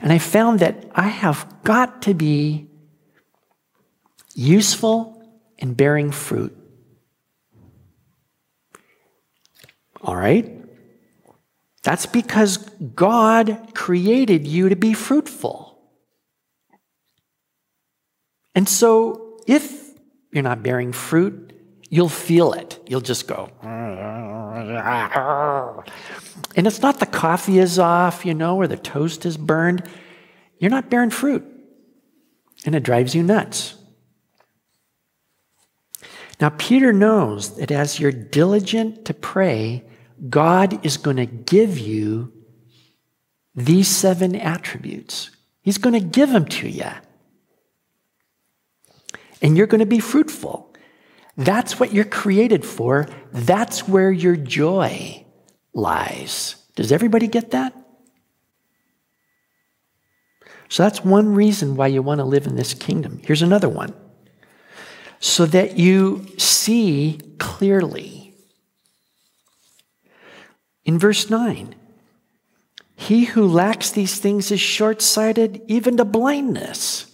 And 0.00 0.12
I 0.12 0.18
found 0.18 0.58
that 0.58 0.90
I 0.94 1.06
have 1.06 1.62
got 1.62 2.02
to 2.02 2.14
be 2.14 2.68
useful 4.34 5.22
and 5.58 5.76
bearing 5.76 6.10
fruit. 6.10 6.56
All 10.02 10.16
right? 10.16 10.63
That's 11.84 12.06
because 12.06 12.56
God 12.96 13.74
created 13.74 14.46
you 14.46 14.70
to 14.70 14.76
be 14.76 14.94
fruitful. 14.94 15.78
And 18.54 18.68
so 18.68 19.38
if 19.46 19.90
you're 20.32 20.42
not 20.42 20.62
bearing 20.62 20.92
fruit, 20.92 21.52
you'll 21.90 22.08
feel 22.08 22.54
it. 22.54 22.80
You'll 22.88 23.02
just 23.02 23.28
go. 23.28 23.50
And 26.56 26.66
it's 26.66 26.80
not 26.80 27.00
the 27.00 27.06
coffee 27.06 27.58
is 27.58 27.78
off, 27.78 28.24
you 28.24 28.34
know, 28.34 28.56
or 28.56 28.68
the 28.68 28.76
toast 28.76 29.26
is 29.26 29.36
burned. 29.36 29.82
You're 30.58 30.70
not 30.70 30.88
bearing 30.88 31.10
fruit. 31.10 31.44
And 32.64 32.74
it 32.74 32.84
drives 32.84 33.14
you 33.14 33.24
nuts. 33.24 33.74
Now, 36.40 36.50
Peter 36.50 36.92
knows 36.92 37.56
that 37.56 37.72
as 37.72 37.98
you're 37.98 38.12
diligent 38.12 39.04
to 39.06 39.14
pray, 39.14 39.84
God 40.28 40.84
is 40.84 40.96
going 40.96 41.16
to 41.16 41.26
give 41.26 41.78
you 41.78 42.32
these 43.54 43.88
seven 43.88 44.34
attributes. 44.34 45.30
He's 45.62 45.78
going 45.78 45.94
to 45.94 46.06
give 46.06 46.30
them 46.30 46.46
to 46.46 46.68
you. 46.68 46.90
And 49.40 49.56
you're 49.56 49.66
going 49.66 49.80
to 49.80 49.86
be 49.86 50.00
fruitful. 50.00 50.74
That's 51.36 51.80
what 51.80 51.92
you're 51.92 52.04
created 52.04 52.64
for. 52.64 53.08
That's 53.32 53.88
where 53.88 54.10
your 54.10 54.36
joy 54.36 55.24
lies. 55.72 56.56
Does 56.76 56.92
everybody 56.92 57.26
get 57.26 57.50
that? 57.50 57.74
So 60.68 60.82
that's 60.82 61.04
one 61.04 61.34
reason 61.34 61.76
why 61.76 61.88
you 61.88 62.02
want 62.02 62.18
to 62.18 62.24
live 62.24 62.46
in 62.46 62.56
this 62.56 62.74
kingdom. 62.74 63.20
Here's 63.24 63.42
another 63.42 63.68
one 63.68 63.94
so 65.20 65.46
that 65.46 65.78
you 65.78 66.26
see 66.36 67.20
clearly. 67.38 68.13
In 70.84 70.98
verse 70.98 71.30
9, 71.30 71.74
he 72.96 73.24
who 73.24 73.46
lacks 73.46 73.90
these 73.90 74.18
things 74.18 74.50
is 74.50 74.60
short 74.60 75.02
sighted, 75.02 75.62
even 75.66 75.96
to 75.96 76.04
blindness. 76.04 77.06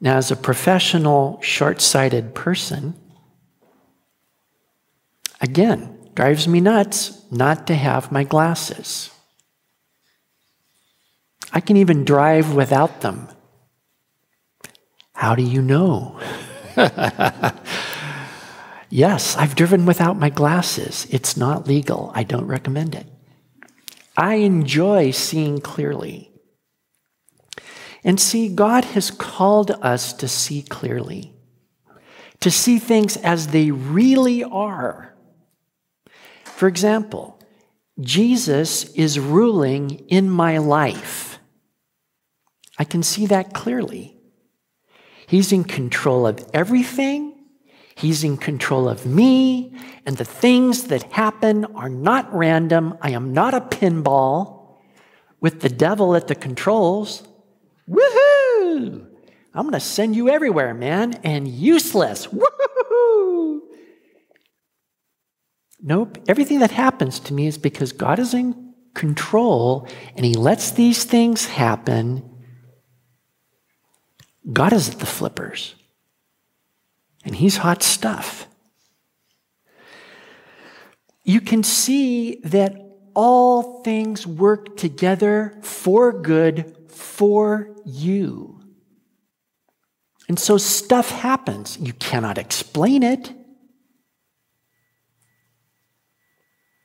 Now, 0.00 0.16
as 0.16 0.30
a 0.30 0.36
professional 0.36 1.40
short 1.42 1.80
sighted 1.80 2.34
person, 2.34 2.94
again, 5.40 5.96
drives 6.14 6.46
me 6.46 6.60
nuts 6.60 7.22
not 7.30 7.66
to 7.68 7.74
have 7.74 8.12
my 8.12 8.24
glasses. 8.24 9.10
I 11.52 11.60
can 11.60 11.76
even 11.76 12.04
drive 12.04 12.54
without 12.54 13.00
them. 13.00 13.28
How 15.12 15.34
do 15.34 15.42
you 15.42 15.62
know? 15.62 16.18
yes, 18.92 19.36
I've 19.36 19.56
driven 19.56 19.86
without 19.86 20.18
my 20.18 20.28
glasses. 20.28 21.06
It's 21.10 21.36
not 21.36 21.66
legal. 21.66 22.12
I 22.14 22.22
don't 22.22 22.46
recommend 22.46 22.94
it. 22.94 23.06
I 24.16 24.34
enjoy 24.34 25.10
seeing 25.10 25.60
clearly. 25.60 26.30
And 28.04 28.20
see, 28.20 28.48
God 28.48 28.84
has 28.86 29.10
called 29.10 29.70
us 29.82 30.12
to 30.14 30.28
see 30.28 30.62
clearly, 30.62 31.32
to 32.40 32.50
see 32.50 32.78
things 32.78 33.16
as 33.16 33.48
they 33.48 33.70
really 33.70 34.44
are. 34.44 35.14
For 36.44 36.68
example, 36.68 37.40
Jesus 38.00 38.84
is 38.92 39.18
ruling 39.18 39.90
in 40.08 40.28
my 40.28 40.58
life. 40.58 41.38
I 42.78 42.84
can 42.84 43.02
see 43.02 43.26
that 43.26 43.54
clearly. 43.54 44.16
He's 45.26 45.52
in 45.52 45.64
control 45.64 46.26
of 46.26 46.44
everything. 46.52 47.31
He's 48.02 48.22
in 48.24 48.36
control 48.36 48.88
of 48.88 49.06
me. 49.06 49.72
And 50.04 50.16
the 50.16 50.24
things 50.24 50.88
that 50.88 51.12
happen 51.12 51.64
are 51.64 51.88
not 51.88 52.34
random. 52.34 52.98
I 53.00 53.10
am 53.12 53.32
not 53.32 53.54
a 53.54 53.60
pinball 53.60 54.76
with 55.40 55.60
the 55.60 55.68
devil 55.68 56.14
at 56.14 56.28
the 56.28 56.34
controls. 56.34 57.22
Woohoo! 57.88 59.06
I'm 59.54 59.62
going 59.62 59.72
to 59.72 59.80
send 59.80 60.16
you 60.16 60.28
everywhere, 60.28 60.74
man, 60.74 61.14
and 61.24 61.46
useless. 61.46 62.26
Woohoo! 62.26 63.60
Nope. 65.80 66.18
Everything 66.28 66.58
that 66.58 66.72
happens 66.72 67.20
to 67.20 67.32
me 67.32 67.46
is 67.46 67.56
because 67.56 67.92
God 67.92 68.18
is 68.18 68.34
in 68.34 68.74
control 68.94 69.88
and 70.16 70.26
He 70.26 70.34
lets 70.34 70.72
these 70.72 71.04
things 71.04 71.46
happen 71.46 72.28
God 74.50 74.72
is 74.72 74.88
at 74.90 74.98
the 74.98 75.06
flippers, 75.06 75.76
and 77.24 77.34
He's 77.36 77.58
hot 77.58 77.82
stuff. 77.82 78.46
You 81.24 81.40
can 81.40 81.62
see 81.62 82.40
that 82.44 82.76
all 83.14 83.82
things 83.82 84.26
work 84.26 84.76
together 84.76 85.58
for 85.62 86.12
good 86.12 86.76
for 86.88 87.76
you. 87.84 88.60
And 90.28 90.38
so 90.38 90.56
stuff 90.56 91.10
happens. 91.10 91.78
You 91.78 91.92
cannot 91.92 92.38
explain 92.38 93.02
it. 93.02 93.32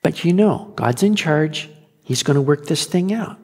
But 0.04 0.24
you 0.24 0.34
know, 0.34 0.74
God's 0.76 1.04
in 1.04 1.16
charge. 1.16 1.70
He's 2.04 2.24
going 2.24 2.36
to 2.36 2.42
work 2.42 2.66
this 2.66 2.86
thing 2.86 3.14
out. 3.14 3.38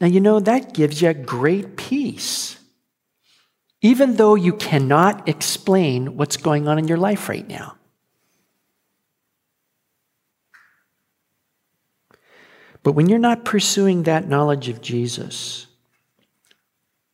Now, 0.00 0.06
you 0.06 0.20
know, 0.20 0.40
that 0.40 0.74
gives 0.74 1.02
you 1.02 1.12
great 1.14 1.76
peace 1.76 2.55
even 3.82 4.16
though 4.16 4.34
you 4.34 4.52
cannot 4.52 5.28
explain 5.28 6.16
what's 6.16 6.36
going 6.36 6.66
on 6.68 6.78
in 6.78 6.88
your 6.88 6.98
life 6.98 7.28
right 7.28 7.46
now. 7.48 7.76
But 12.82 12.92
when 12.92 13.08
you're 13.08 13.18
not 13.18 13.44
pursuing 13.44 14.04
that 14.04 14.28
knowledge 14.28 14.68
of 14.68 14.80
Jesus, 14.80 15.66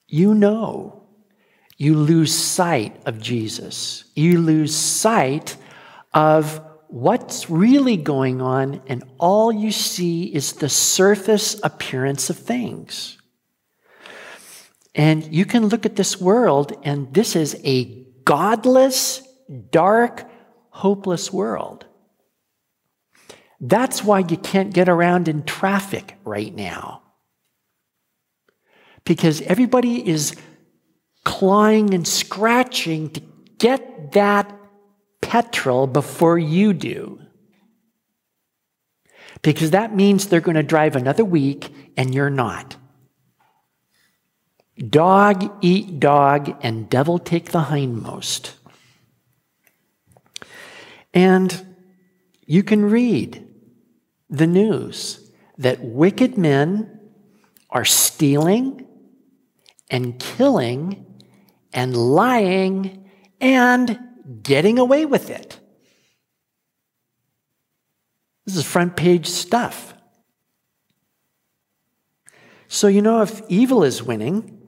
you 0.07 0.35
know 0.35 1.03
you 1.79 1.97
lose 1.97 2.35
sight 2.35 3.01
of 3.07 3.21
Jesus. 3.21 4.05
You 4.15 4.39
lose 4.39 4.77
sight 4.77 5.57
of 6.13 6.61
what's 6.89 7.49
really 7.49 7.97
going 7.97 8.43
on, 8.43 8.83
and 8.87 9.03
all 9.19 9.51
you 9.51 9.73
see 9.73 10.25
is 10.25 10.53
the 10.53 10.69
surface 10.69 11.59
appearance 11.63 12.29
of 12.29 12.37
things. 12.37 13.19
And 14.95 15.33
you 15.33 15.45
can 15.47 15.67
look 15.67 15.87
at 15.87 15.97
this 15.97 16.21
world, 16.21 16.79
and 16.83 17.13
this 17.15 17.35
is 17.35 17.59
a 17.65 18.05
godless, 18.25 19.23
dark, 19.71 20.29
hopeless 20.71 21.33
world. 21.33 21.87
That's 23.61 24.03
why 24.03 24.21
you 24.21 24.37
can't 24.37 24.75
get 24.75 24.89
around 24.89 25.29
in 25.29 25.45
traffic 25.45 26.17
right 26.25 26.55
now. 26.55 27.03
Because 29.05 29.41
everybody 29.43 30.07
is 30.07 30.37
clawing 31.25 31.95
and 31.95 32.07
scratching 32.07 33.11
to 33.11 33.21
get 33.59 34.13
that 34.13 34.53
petrol 35.21 35.87
before 35.87 36.39
you 36.39 36.73
do. 36.73 37.21
Because 39.41 39.71
that 39.71 39.95
means 39.95 40.27
they're 40.27 40.41
going 40.41 40.57
to 40.57 40.63
drive 40.63 40.97
another 40.97 41.25
week 41.25 41.73
and 41.97 42.15
you're 42.15 42.31
not. 42.31 42.77
Dog 44.79 45.53
eat 45.61 46.01
dog, 46.01 46.57
and 46.63 46.89
devil 46.89 47.19
take 47.19 47.51
the 47.51 47.65
hindmost. 47.65 48.53
And 51.13 51.77
you 52.47 52.63
can 52.63 52.91
read 52.91 53.47
the 54.31 54.47
news 54.47 55.31
that 55.59 55.85
wicked 55.85 56.39
men 56.39 57.01
are 57.71 57.85
stealing 57.85 58.87
and 59.91 60.19
killing 60.19 61.07
and 61.73 61.97
lying 61.97 63.11
and 63.41 63.99
getting 64.43 64.79
away 64.79 65.05
with 65.05 65.29
it. 65.29 65.59
This 68.47 68.57
is 68.57 68.65
front 68.65 68.97
page 68.97 69.27
stuff. 69.27 69.95
So, 72.69 72.89
you 72.89 73.03
know, 73.03 73.21
if 73.21 73.43
evil 73.49 73.85
is 73.85 74.03
winning, 74.03 74.62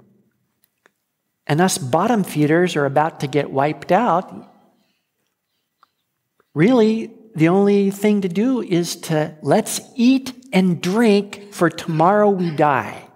and 1.47 1.61
us 1.61 1.79
bottom 1.79 2.25
feeders 2.25 2.77
are 2.77 2.87
about 2.87 3.21
to 3.21 3.27
get 3.27 3.51
wiped 3.51 3.93
out, 3.93 4.51
really 6.55 7.13
the 7.35 7.49
only 7.49 7.91
thing 7.91 8.21
to 8.21 8.29
do 8.29 8.63
is 8.63 8.97
to 8.97 9.35
let's 9.43 9.81
eat 9.97 10.33
and 10.53 10.81
drink 10.81 11.53
for 11.53 11.69
tomorrow 11.69 12.31
we 12.31 12.51
die. 12.51 13.09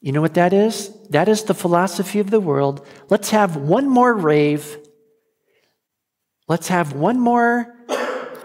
You 0.00 0.12
know 0.12 0.20
what 0.20 0.34
that 0.34 0.52
is? 0.52 0.90
That 1.10 1.28
is 1.28 1.44
the 1.44 1.54
philosophy 1.54 2.20
of 2.20 2.30
the 2.30 2.40
world. 2.40 2.86
Let's 3.08 3.30
have 3.30 3.56
one 3.56 3.88
more 3.88 4.14
rave. 4.14 4.78
Let's 6.48 6.68
have 6.68 6.94
one 6.94 7.20
more, 7.20 7.74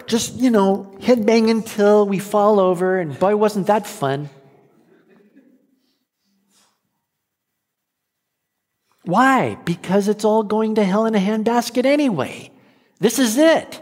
just, 0.06 0.36
you 0.36 0.52
know, 0.52 0.96
headbang 1.00 1.50
until 1.50 2.06
we 2.06 2.20
fall 2.20 2.60
over, 2.60 3.00
and 3.00 3.18
boy, 3.18 3.36
wasn't 3.36 3.68
that 3.68 3.88
fun. 3.88 4.30
Why? 9.06 9.56
Because 9.66 10.08
it's 10.08 10.26
all 10.26 10.44
going 10.44 10.76
to 10.76 10.84
hell 10.84 11.06
in 11.06 11.16
a 11.16 11.20
handbasket 11.20 11.86
anyway. 11.86 12.52
This 13.00 13.20
is 13.20 13.38
it. 13.38 13.82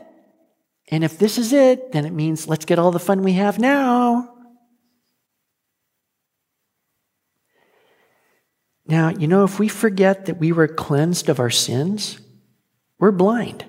And 0.89 1.03
if 1.03 1.17
this 1.17 1.37
is 1.37 1.53
it, 1.53 1.91
then 1.91 2.05
it 2.05 2.13
means 2.13 2.47
let's 2.47 2.65
get 2.65 2.79
all 2.79 2.91
the 2.91 2.99
fun 2.99 3.23
we 3.23 3.33
have 3.33 3.57
now. 3.57 4.29
Now, 8.85 9.09
you 9.09 9.27
know, 9.27 9.45
if 9.45 9.59
we 9.59 9.69
forget 9.69 10.25
that 10.25 10.39
we 10.39 10.51
were 10.51 10.67
cleansed 10.67 11.29
of 11.29 11.39
our 11.39 11.49
sins, 11.49 12.19
we're 12.99 13.11
blind. 13.11 13.65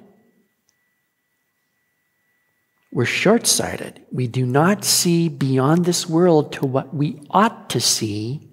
We're 2.92 3.04
short 3.04 3.46
sighted. 3.46 4.02
We 4.12 4.26
do 4.26 4.44
not 4.44 4.84
see 4.84 5.28
beyond 5.28 5.84
this 5.84 6.08
world 6.08 6.52
to 6.54 6.66
what 6.66 6.94
we 6.94 7.20
ought 7.30 7.70
to 7.70 7.80
see 7.80 8.43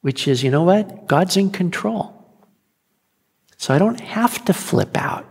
which 0.00 0.28
is, 0.28 0.42
you 0.42 0.50
know 0.50 0.62
what? 0.62 1.06
God's 1.06 1.36
in 1.36 1.50
control. 1.50 2.14
So 3.56 3.74
I 3.74 3.78
don't 3.78 4.00
have 4.00 4.44
to 4.44 4.54
flip 4.54 4.96
out. 4.96 5.26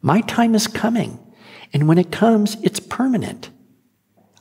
My 0.00 0.22
time 0.22 0.54
is 0.54 0.66
coming. 0.66 1.18
And 1.72 1.86
when 1.86 1.98
it 1.98 2.10
comes, 2.10 2.56
it's 2.62 2.80
permanent. 2.80 3.50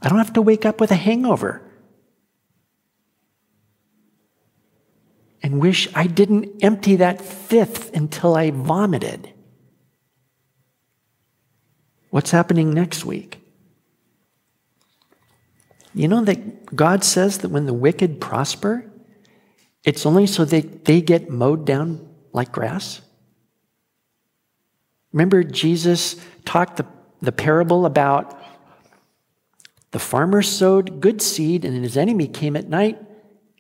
I 0.02 0.10
don't 0.10 0.18
have 0.18 0.34
to 0.34 0.42
wake 0.42 0.66
up 0.66 0.80
with 0.80 0.92
a 0.92 0.96
hangover 0.96 1.62
and 5.42 5.62
wish 5.62 5.88
I 5.96 6.08
didn't 6.08 6.64
empty 6.64 6.96
that 6.98 7.22
fifth 7.22 7.94
until 7.96 8.36
I 8.36 8.52
vomited. 8.52 9.34
What's 12.10 12.32
happening 12.32 12.74
next 12.74 13.06
week? 13.06 13.42
You 15.94 16.08
know 16.08 16.24
that 16.24 16.76
God 16.76 17.04
says 17.04 17.40
that 17.40 17.50
when 17.50 17.66
the 17.66 17.74
wicked 17.74 18.22
prosper, 18.22 18.89
it's 19.84 20.06
only 20.06 20.28
so 20.28 20.46
they, 20.46 20.62
they 20.62 21.02
get 21.02 21.30
mowed 21.30 21.66
down 21.66 22.08
like 22.34 22.52
grass? 22.52 23.02
Remember, 25.14 25.44
Jesus 25.44 26.16
talked 26.46 26.78
the, 26.78 26.86
the 27.22 27.32
parable 27.32 27.86
about 27.86 28.40
the 29.92 30.00
farmer 30.00 30.42
sowed 30.42 31.02
good 31.02 31.22
seed, 31.22 31.66
and 31.66 31.84
his 31.84 31.98
enemy 31.98 32.28
came 32.28 32.56
at 32.56 32.70
night 32.70 33.00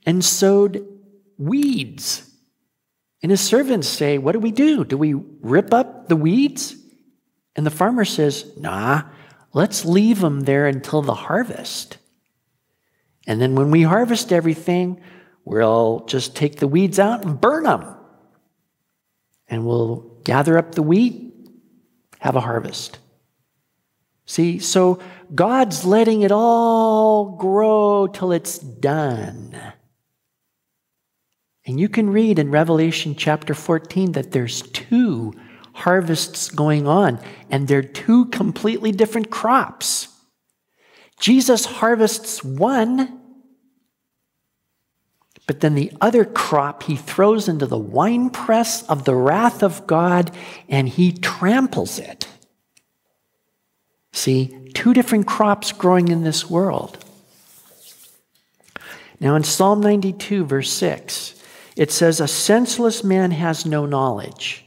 and 0.06 0.24
sowed 0.24 0.88
weeds. 1.38 2.30
And 3.24 3.32
his 3.32 3.42
servants 3.42 3.88
say, 3.88 4.18
What 4.18 4.34
do 4.34 4.40
we 4.40 4.52
do? 4.52 4.86
Do 4.86 4.98
we 4.98 5.14
rip 5.14 5.74
up 5.74 6.08
the 6.08 6.16
weeds? 6.16 6.76
And 7.56 7.66
the 7.66 7.72
farmer 7.72 8.06
says, 8.06 8.46
Nah, 8.58 9.04
let's 9.54 9.86
leave 9.86 10.22
them 10.22 10.42
there 10.42 10.68
until 10.68 11.02
the 11.02 11.16
harvest. 11.16 11.98
And 13.28 13.42
then 13.42 13.56
when 13.56 13.72
we 13.72 13.82
harvest 13.84 14.32
everything, 14.32 15.02
we'll 15.50 16.06
just 16.06 16.36
take 16.36 16.58
the 16.58 16.68
weeds 16.68 17.00
out 17.00 17.26
and 17.26 17.42
burn 17.42 17.64
them. 17.64 17.96
And 19.48 19.66
we'll 19.66 20.20
gather 20.24 20.58
up 20.58 20.76
the 20.76 20.84
wheat, 20.84 21.34
have 22.20 22.36
a 22.36 22.42
harvest. 22.42 23.00
See, 24.26 24.60
so 24.60 25.00
God's 25.34 25.86
letting 25.86 26.22
it 26.22 26.32
all 26.32 27.36
grow 27.38 28.06
till 28.08 28.32
it's 28.32 28.60
done. 28.60 29.60
And 31.66 31.80
you 31.80 31.90
can 31.90 32.12
read 32.12 32.38
in 32.38 32.52
Revelation 32.52 33.16
chapter 33.16 33.56
14 33.56 34.12
that 34.12 34.32
there's 34.32 34.62
two 34.62 35.34
harvests 35.74 36.50
going 36.50 36.88
on, 36.88 37.20
and 37.50 37.68
they're 37.68 37.82
two 37.82 38.26
completely 38.26 38.92
different 38.92 39.32
crops. 39.32 40.10
Jesus 41.20 41.66
harvests 41.66 42.44
one, 42.44 43.19
but 45.50 45.62
then 45.62 45.74
the 45.74 45.92
other 46.00 46.26
crop 46.26 46.84
he 46.84 46.96
throws 46.96 47.50
into 47.50 47.66
the 47.66 47.76
winepress 47.76 48.84
of 48.84 49.06
the 49.06 49.16
wrath 49.16 49.64
of 49.64 49.88
God 49.88 50.30
and 50.70 50.88
he 50.88 51.12
tramples 51.12 51.98
it. 51.98 52.28
See, 54.12 54.70
two 54.76 54.94
different 54.94 55.26
crops 55.26 55.72
growing 55.72 56.10
in 56.10 56.22
this 56.22 56.48
world. 56.48 57.04
Now, 59.20 59.34
in 59.34 59.44
Psalm 59.44 59.82
92, 59.82 60.46
verse 60.46 60.72
6, 60.72 61.42
it 61.76 61.92
says, 61.92 62.20
A 62.20 62.28
senseless 62.28 63.04
man 63.04 63.32
has 63.32 63.66
no 63.66 63.88
knowledge, 63.88 64.64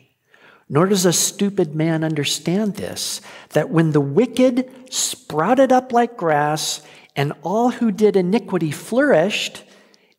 nor 0.69 0.87
does 0.87 1.07
a 1.07 1.13
stupid 1.13 1.77
man 1.77 2.03
understand 2.03 2.75
this, 2.75 3.21
that 3.51 3.71
when 3.71 3.93
the 3.93 4.01
wicked 4.01 4.69
sprouted 4.93 5.71
up 5.71 5.93
like 5.93 6.17
grass 6.17 6.83
and 7.15 7.35
all 7.43 7.71
who 7.71 7.93
did 7.93 8.17
iniquity 8.17 8.73
flourished, 8.73 9.63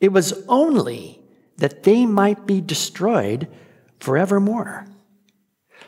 it 0.03 0.11
was 0.11 0.33
only 0.49 1.17
that 1.59 1.83
they 1.83 2.05
might 2.05 2.45
be 2.45 2.59
destroyed 2.59 3.47
forevermore. 4.01 4.85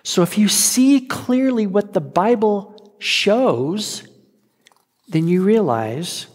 So 0.04 0.22
if 0.22 0.38
you 0.38 0.48
see 0.48 1.02
clearly 1.02 1.68
what 1.68 1.92
the 1.92 2.00
Bible 2.00 2.96
shows, 2.98 4.08
then 5.10 5.28
you 5.28 5.44
realize 5.44 6.28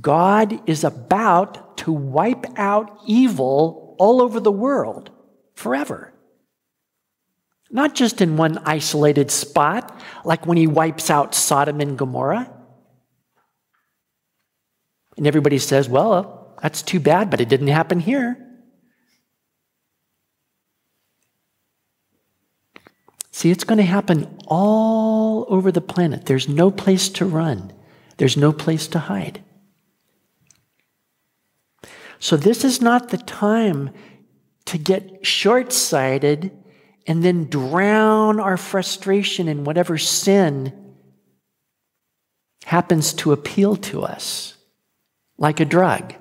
God 0.00 0.68
is 0.68 0.82
about 0.82 1.76
to 1.78 1.92
wipe 1.92 2.44
out 2.58 2.98
evil 3.06 3.94
all 4.00 4.20
over 4.20 4.40
the 4.40 4.50
world 4.50 5.10
forever. 5.54 6.12
Not 7.70 7.94
just 7.94 8.20
in 8.20 8.36
one 8.36 8.58
isolated 8.64 9.30
spot, 9.30 9.96
like 10.24 10.44
when 10.44 10.56
he 10.56 10.66
wipes 10.66 11.08
out 11.08 11.36
Sodom 11.36 11.80
and 11.80 11.96
Gomorrah. 11.96 12.50
And 15.16 15.24
everybody 15.24 15.58
says, 15.58 15.88
well, 15.88 16.35
that's 16.62 16.82
too 16.82 17.00
bad, 17.00 17.30
but 17.30 17.40
it 17.40 17.48
didn't 17.48 17.68
happen 17.68 18.00
here. 18.00 18.42
See, 23.30 23.50
it's 23.50 23.64
going 23.64 23.76
to 23.78 23.84
happen 23.84 24.38
all 24.46 25.44
over 25.48 25.70
the 25.70 25.82
planet. 25.82 26.24
There's 26.24 26.48
no 26.48 26.70
place 26.70 27.10
to 27.10 27.26
run, 27.26 27.72
there's 28.16 28.36
no 28.36 28.52
place 28.52 28.88
to 28.88 28.98
hide. 28.98 29.42
So, 32.18 32.36
this 32.38 32.64
is 32.64 32.80
not 32.80 33.10
the 33.10 33.18
time 33.18 33.90
to 34.64 34.78
get 34.78 35.24
short 35.26 35.72
sighted 35.72 36.50
and 37.06 37.22
then 37.22 37.44
drown 37.44 38.40
our 38.40 38.56
frustration 38.56 39.48
in 39.48 39.64
whatever 39.64 39.98
sin 39.98 40.94
happens 42.64 43.12
to 43.12 43.32
appeal 43.32 43.76
to 43.76 44.02
us, 44.02 44.56
like 45.38 45.60
a 45.60 45.64
drug. 45.64 46.14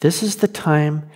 This 0.00 0.22
is 0.22 0.36
the 0.36 0.48
time 0.48 1.08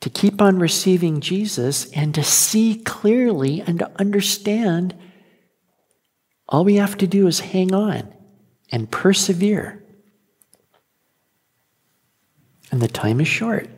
to 0.00 0.10
keep 0.10 0.40
on 0.40 0.58
receiving 0.58 1.20
Jesus 1.20 1.90
and 1.92 2.14
to 2.14 2.22
see 2.22 2.76
clearly 2.76 3.60
and 3.60 3.78
to 3.78 3.90
understand. 3.98 4.94
All 6.48 6.64
we 6.64 6.76
have 6.76 6.96
to 6.98 7.06
do 7.06 7.26
is 7.26 7.40
hang 7.40 7.72
on 7.74 8.12
and 8.72 8.90
persevere. 8.90 9.84
And 12.70 12.80
the 12.80 12.88
time 12.88 13.20
is 13.20 13.28
short. 13.28 13.68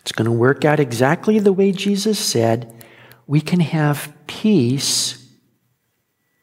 It's 0.00 0.12
going 0.12 0.26
to 0.26 0.32
work 0.32 0.64
out 0.64 0.80
exactly 0.80 1.38
the 1.38 1.52
way 1.52 1.72
Jesus 1.72 2.18
said. 2.18 2.74
We 3.26 3.40
can 3.40 3.60
have 3.60 4.12
peace 4.26 5.26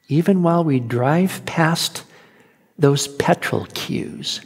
even 0.07 0.43
while 0.43 0.63
we 0.63 0.79
drive 0.79 1.45
past 1.45 2.03
those 2.77 3.07
petrol 3.07 3.65
queues. 3.73 4.41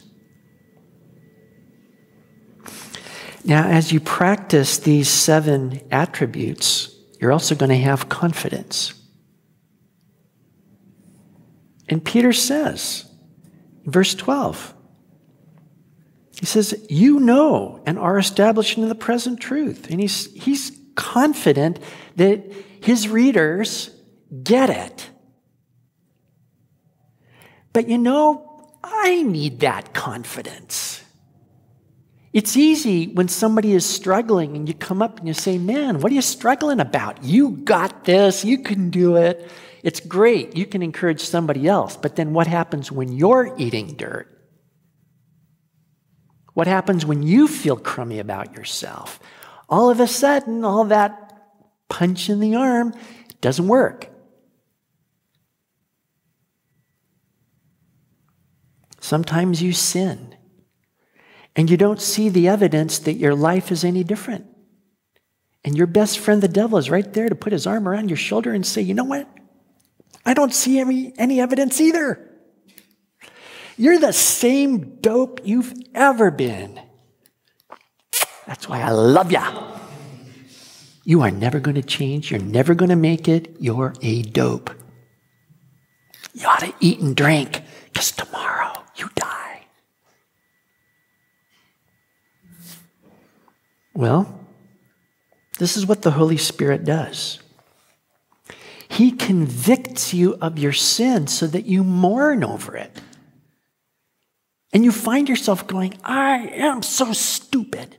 Now, 3.46 3.68
as 3.68 3.92
you 3.92 4.00
practice 4.00 4.78
these 4.78 5.08
seven 5.08 5.82
attributes, 5.92 6.96
you're 7.20 7.32
also 7.32 7.56
going 7.56 7.70
to 7.70 7.78
have 7.78 8.10
confidence. 8.10 8.94
And 11.88 12.04
Peter 12.04 12.34
says, 12.34 13.06
verse 13.86 14.14
12, 14.14 14.74
he 16.40 16.46
says, 16.46 16.86
You 16.90 17.20
know 17.20 17.82
and 17.86 17.98
are 17.98 18.18
established 18.18 18.78
in 18.78 18.88
the 18.88 18.96
present 18.96 19.40
truth. 19.40 19.90
And 19.90 20.00
he's, 20.00 20.32
he's 20.34 20.78
confident 20.96 21.80
that 22.16 22.44
his 22.82 23.08
readers 23.08 23.90
get 24.44 24.70
it. 24.70 25.10
But 27.74 27.88
you 27.88 27.98
know, 27.98 28.70
I 28.84 29.24
need 29.24 29.60
that 29.62 29.94
confidence. 29.94 30.99
It's 32.32 32.56
easy 32.56 33.08
when 33.08 33.28
somebody 33.28 33.74
is 33.74 33.86
struggling 33.86 34.56
and 34.56 34.68
you 34.68 34.76
come 34.76 35.02
up 35.02 35.18
and 35.18 35.28
you 35.28 35.34
say, 35.34 35.58
Man, 35.58 36.00
what 36.00 36.12
are 36.12 36.16
you 36.16 36.22
struggling 36.22 36.80
about? 36.80 37.24
You 37.24 37.52
got 37.52 38.06
this, 38.06 38.46
you 38.46 38.60
can 38.60 38.90
do 38.92 39.16
it. 39.16 39.50
It's 39.82 40.00
great. 40.00 40.56
You 40.56 40.66
can 40.66 40.84
encourage 40.84 41.22
somebody 41.22 41.68
else. 41.68 41.96
But 41.96 42.16
then 42.16 42.34
what 42.34 42.48
happens 42.48 42.92
when 42.92 43.14
you're 43.14 43.56
eating 43.58 43.96
dirt? 43.96 44.28
What 46.54 46.68
happens 46.68 47.06
when 47.06 47.24
you 47.24 47.48
feel 47.48 47.78
crummy 47.78 48.20
about 48.20 48.54
yourself? 48.54 49.20
All 49.70 49.90
of 49.90 50.00
a 50.00 50.08
sudden, 50.08 50.66
all 50.66 50.84
that 50.86 51.42
punch 51.88 52.30
in 52.30 52.42
the 52.42 52.56
arm 52.56 52.94
doesn't 53.40 53.68
work. 53.68 54.10
Sometimes 59.00 59.62
you 59.62 59.72
sin 59.72 60.36
and 61.56 61.70
you 61.70 61.78
don't 61.78 62.02
see 62.02 62.30
the 62.30 62.48
evidence 62.48 63.00
that 63.00 63.14
your 63.14 63.36
life 63.36 63.72
is 63.72 63.84
any 63.84 64.04
different. 64.04 64.46
And 65.64 65.76
your 65.76 65.88
best 65.88 66.20
friend, 66.20 66.42
the 66.42 66.48
devil, 66.48 66.78
is 66.78 66.90
right 66.90 67.12
there 67.14 67.28
to 67.28 67.36
put 67.36 67.52
his 67.52 67.68
arm 67.68 67.88
around 67.88 68.10
your 68.10 68.18
shoulder 68.18 68.54
and 68.54 68.66
say, 68.66 68.82
You 68.82 68.94
know 68.94 69.04
what? 69.04 69.28
I 70.26 70.34
don't 70.34 70.54
see 70.54 70.80
any, 70.80 71.14
any 71.18 71.42
evidence 71.42 71.82
either. 71.82 72.26
You're 73.78 74.00
the 74.00 74.14
same 74.14 74.98
dope 75.00 75.42
you've 75.44 75.74
ever 75.96 76.32
been. 76.32 76.80
That's 78.46 78.68
why 78.68 78.82
I 78.82 78.92
love 78.92 79.32
you. 79.32 79.42
You 81.04 81.22
are 81.22 81.32
never 81.32 81.60
going 81.60 81.76
to 81.76 81.82
change. 81.82 82.32
You're 82.32 82.42
never 82.42 82.76
going 82.76 82.90
to 82.90 82.96
make 82.96 83.28
it. 83.28 83.56
You're 83.60 83.94
a 84.02 84.22
dope. 84.22 84.70
You 86.34 86.48
ought 86.48 86.60
to 86.60 86.74
eat 86.80 87.00
and 87.00 87.16
drink 87.16 87.64
because 87.86 88.12
tomorrow 88.12 88.84
you 88.96 89.10
die. 89.16 89.49
Well, 94.00 94.34
This 95.58 95.76
is 95.76 95.86
what 95.86 96.04
the 96.04 96.12
Holy 96.12 96.38
Spirit 96.38 96.86
does. 96.86 97.40
He 98.88 99.12
convicts 99.12 100.14
you 100.14 100.36
of 100.36 100.58
your 100.58 100.72
sin 100.72 101.28
so 101.28 101.48
that 101.48 101.66
you 101.66 101.84
mourn 101.84 102.42
over 102.42 102.78
it. 102.78 103.02
And 104.72 104.86
you 104.86 104.94
find 104.94 105.28
yourself 105.28 105.68
going, 105.68 105.96
I 106.02 106.48
am 106.54 106.82
so 106.82 107.12
stupid. 107.12 107.98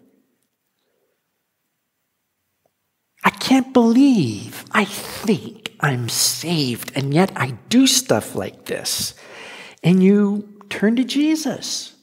I 3.23 3.29
can't 3.29 3.75
believe 3.75 4.65
I 4.73 4.87
think 4.87 5.75
I'm 5.81 6.09
saved, 6.09 6.93
and 6.95 7.13
yet 7.13 7.31
I 7.37 7.59
do 7.69 7.87
stuff 7.87 8.35
like 8.35 8.65
this. 8.65 9.13
And 9.83 10.03
you 10.03 10.49
turn 10.71 10.97
to 10.97 11.05
Jesus 11.05 11.95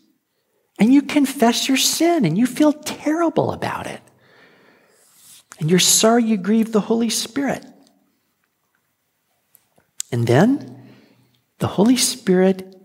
and 0.79 0.93
you 0.93 1.01
confess 1.01 1.67
your 1.67 1.77
sin 1.77 2.25
and 2.25 2.37
you 2.37 2.45
feel 2.45 2.73
terrible 2.73 3.51
about 3.51 3.87
it. 3.87 4.01
And 5.59 5.69
you're 5.69 5.79
sorry 5.79 6.23
you 6.23 6.37
grieved 6.37 6.71
the 6.71 6.81
Holy 6.81 7.09
Spirit. 7.09 7.65
And 10.11 10.27
then 10.27 10.89
the 11.59 11.67
Holy 11.67 11.97
Spirit 11.97 12.75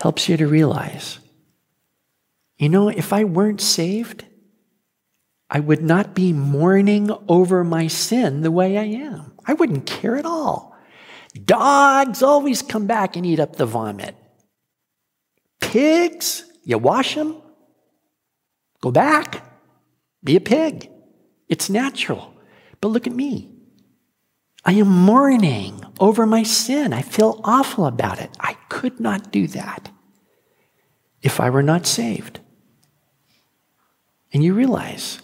helps 0.00 0.28
you 0.28 0.36
to 0.36 0.46
realize 0.46 1.18
you 2.56 2.68
know, 2.68 2.88
if 2.88 3.12
I 3.12 3.24
weren't 3.24 3.60
saved, 3.60 4.24
I 5.50 5.60
would 5.60 5.82
not 5.82 6.14
be 6.14 6.32
mourning 6.32 7.10
over 7.28 7.64
my 7.64 7.88
sin 7.88 8.42
the 8.42 8.50
way 8.50 8.78
I 8.78 8.84
am. 8.84 9.32
I 9.46 9.54
wouldn't 9.54 9.86
care 9.86 10.16
at 10.16 10.24
all. 10.24 10.76
Dogs 11.44 12.22
always 12.22 12.62
come 12.62 12.86
back 12.86 13.16
and 13.16 13.26
eat 13.26 13.40
up 13.40 13.56
the 13.56 13.66
vomit. 13.66 14.14
Pigs, 15.70 16.44
you 16.62 16.78
wash 16.78 17.14
them, 17.14 17.42
go 18.80 18.90
back, 18.90 19.42
be 20.22 20.36
a 20.36 20.40
pig. 20.40 20.90
It's 21.48 21.68
natural. 21.68 22.34
But 22.80 22.88
look 22.88 23.06
at 23.06 23.12
me. 23.12 23.50
I 24.64 24.72
am 24.72 24.88
mourning 24.88 25.84
over 26.00 26.26
my 26.26 26.42
sin. 26.42 26.92
I 26.92 27.02
feel 27.02 27.40
awful 27.44 27.86
about 27.86 28.20
it. 28.20 28.30
I 28.40 28.54
could 28.68 28.98
not 28.98 29.30
do 29.30 29.46
that 29.48 29.90
if 31.22 31.38
I 31.40 31.50
were 31.50 31.62
not 31.62 31.86
saved. 31.86 32.40
And 34.32 34.42
you 34.42 34.54
realize 34.54 35.20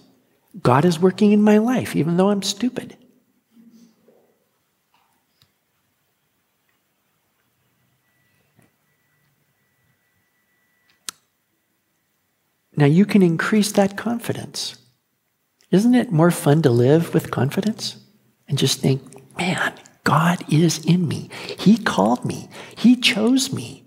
God 0.62 0.84
is 0.84 1.00
working 1.00 1.32
in 1.32 1.42
my 1.42 1.58
life, 1.58 1.96
even 1.96 2.16
though 2.16 2.30
I'm 2.30 2.42
stupid. 2.42 2.96
Now 12.80 12.86
you 12.86 13.04
can 13.04 13.22
increase 13.22 13.72
that 13.72 13.98
confidence. 13.98 14.78
Isn't 15.70 15.94
it 15.94 16.10
more 16.10 16.30
fun 16.30 16.62
to 16.62 16.70
live 16.70 17.12
with 17.12 17.30
confidence 17.30 17.98
and 18.48 18.56
just 18.56 18.80
think, 18.80 19.02
man, 19.36 19.74
God 20.02 20.42
is 20.50 20.82
in 20.86 21.06
me. 21.06 21.28
He 21.58 21.76
called 21.76 22.24
me, 22.24 22.48
He 22.74 22.96
chose 22.96 23.52
me. 23.52 23.84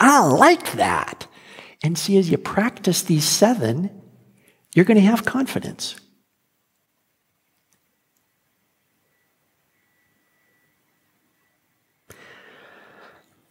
I 0.00 0.26
like 0.26 0.72
that. 0.72 1.28
And 1.84 1.96
see, 1.96 2.18
as 2.18 2.32
you 2.32 2.36
practice 2.36 3.02
these 3.02 3.24
seven, 3.24 4.02
you're 4.74 4.84
going 4.84 4.98
to 4.98 5.06
have 5.06 5.24
confidence. 5.24 5.94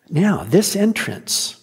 Now, 0.10 0.44
this 0.44 0.76
entrance 0.76 1.61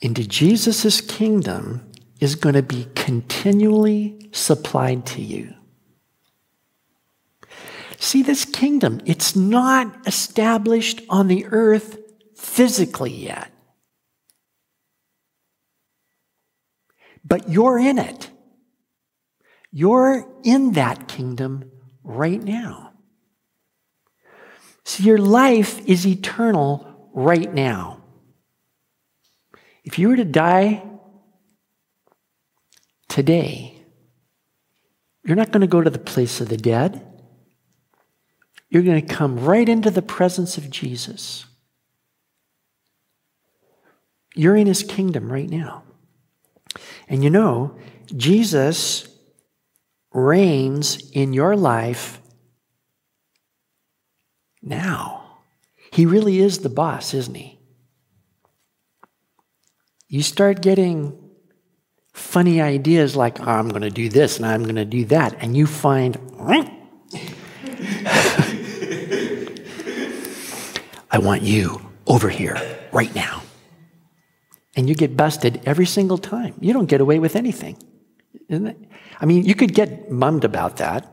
into 0.00 0.26
Jesus' 0.26 1.00
kingdom 1.00 1.90
is 2.20 2.34
going 2.34 2.54
to 2.54 2.62
be 2.62 2.86
continually 2.94 4.28
supplied 4.32 5.06
to 5.06 5.22
you. 5.22 5.54
See, 7.98 8.22
this 8.22 8.44
kingdom, 8.44 9.00
it's 9.06 9.34
not 9.34 10.06
established 10.06 11.02
on 11.08 11.26
the 11.26 11.46
earth 11.46 11.98
physically 12.36 13.12
yet. 13.12 13.50
But 17.24 17.48
you're 17.48 17.78
in 17.78 17.98
it. 17.98 18.30
You're 19.72 20.26
in 20.44 20.72
that 20.72 21.08
kingdom 21.08 21.70
right 22.02 22.42
now. 22.42 22.92
See, 24.84 25.02
your 25.02 25.18
life 25.18 25.86
is 25.86 26.06
eternal 26.06 27.10
right 27.12 27.52
now. 27.52 27.97
If 29.88 29.98
you 29.98 30.10
were 30.10 30.16
to 30.16 30.24
die 30.26 30.82
today, 33.08 33.74
you're 35.24 35.34
not 35.34 35.50
going 35.50 35.62
to 35.62 35.66
go 35.66 35.80
to 35.80 35.88
the 35.88 35.98
place 35.98 36.42
of 36.42 36.50
the 36.50 36.58
dead. 36.58 37.02
You're 38.68 38.82
going 38.82 39.00
to 39.00 39.14
come 39.14 39.38
right 39.38 39.66
into 39.66 39.90
the 39.90 40.02
presence 40.02 40.58
of 40.58 40.68
Jesus. 40.68 41.46
You're 44.34 44.56
in 44.56 44.66
his 44.66 44.82
kingdom 44.82 45.32
right 45.32 45.48
now. 45.48 45.84
And 47.08 47.24
you 47.24 47.30
know, 47.30 47.74
Jesus 48.14 49.08
reigns 50.12 51.10
in 51.12 51.32
your 51.32 51.56
life 51.56 52.20
now. 54.60 55.38
He 55.90 56.04
really 56.04 56.40
is 56.40 56.58
the 56.58 56.68
boss, 56.68 57.14
isn't 57.14 57.36
he? 57.36 57.57
You 60.08 60.22
start 60.22 60.62
getting 60.62 61.16
funny 62.14 62.62
ideas 62.62 63.14
like, 63.14 63.40
oh, 63.40 63.44
I'm 63.44 63.68
going 63.68 63.82
to 63.82 63.90
do 63.90 64.08
this 64.08 64.38
and 64.38 64.46
I'm 64.46 64.62
going 64.62 64.76
to 64.76 64.86
do 64.86 65.04
that, 65.06 65.36
and 65.40 65.54
you 65.56 65.66
find, 65.66 66.16
I 71.10 71.18
want 71.18 71.42
you 71.42 71.80
over 72.06 72.30
here 72.30 72.56
right 72.90 73.14
now 73.14 73.42
and 74.74 74.88
you 74.88 74.94
get 74.94 75.14
busted 75.16 75.60
every 75.66 75.84
single 75.84 76.16
time. 76.18 76.54
You 76.60 76.72
don't 76.72 76.86
get 76.86 77.02
away 77.02 77.18
with 77.18 77.36
anything. 77.36 77.76
I 78.50 79.26
mean, 79.26 79.44
you 79.44 79.54
could 79.54 79.74
get 79.74 80.10
mummed 80.10 80.44
about 80.44 80.78
that 80.78 81.06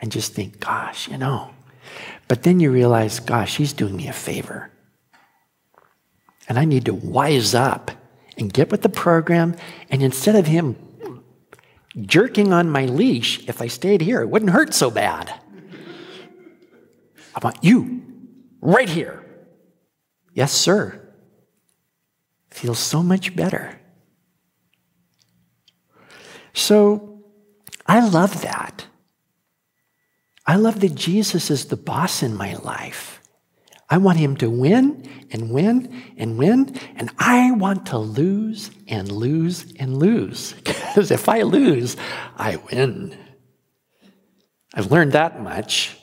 and 0.00 0.10
just 0.10 0.32
think, 0.32 0.58
gosh, 0.58 1.08
you 1.08 1.18
know. 1.18 1.50
But 2.28 2.44
then 2.44 2.60
you 2.60 2.70
realize, 2.72 3.20
gosh, 3.20 3.56
he's 3.56 3.74
doing 3.74 3.94
me 3.94 4.08
a 4.08 4.12
favor. 4.14 4.71
And 6.48 6.58
I 6.58 6.64
need 6.64 6.84
to 6.86 6.94
wise 6.94 7.54
up 7.54 7.90
and 8.36 8.52
get 8.52 8.70
with 8.70 8.82
the 8.82 8.88
program. 8.88 9.54
And 9.90 10.02
instead 10.02 10.36
of 10.36 10.46
him 10.46 10.76
jerking 12.00 12.52
on 12.52 12.70
my 12.70 12.86
leash, 12.86 13.46
if 13.48 13.62
I 13.62 13.68
stayed 13.68 14.00
here, 14.00 14.22
it 14.22 14.28
wouldn't 14.28 14.50
hurt 14.50 14.74
so 14.74 14.90
bad. 14.90 15.32
I 17.34 17.40
want 17.42 17.62
you 17.62 18.02
right 18.60 18.88
here. 18.88 19.24
Yes, 20.34 20.52
sir 20.52 21.02
feels 22.52 22.78
so 22.78 23.02
much 23.02 23.34
better. 23.34 23.78
So 26.52 27.24
I 27.86 28.06
love 28.06 28.42
that. 28.42 28.86
I 30.46 30.56
love 30.56 30.80
that 30.80 30.94
Jesus 30.94 31.50
is 31.50 31.66
the 31.66 31.76
boss 31.76 32.22
in 32.22 32.36
my 32.36 32.54
life. 32.56 33.21
I 33.92 33.98
want 33.98 34.16
him 34.16 34.38
to 34.38 34.48
win 34.48 35.06
and 35.32 35.50
win 35.50 36.02
and 36.16 36.38
win, 36.38 36.74
and 36.96 37.10
I 37.18 37.50
want 37.50 37.84
to 37.88 37.98
lose 37.98 38.70
and 38.88 39.12
lose 39.12 39.70
and 39.78 39.98
lose. 39.98 40.54
Because 40.64 41.10
if 41.10 41.28
I 41.28 41.42
lose, 41.42 41.96
I 42.36 42.56
win. 42.56 43.16
I've 44.74 44.90
learned 44.90 45.12
that 45.12 45.42
much. 45.42 45.94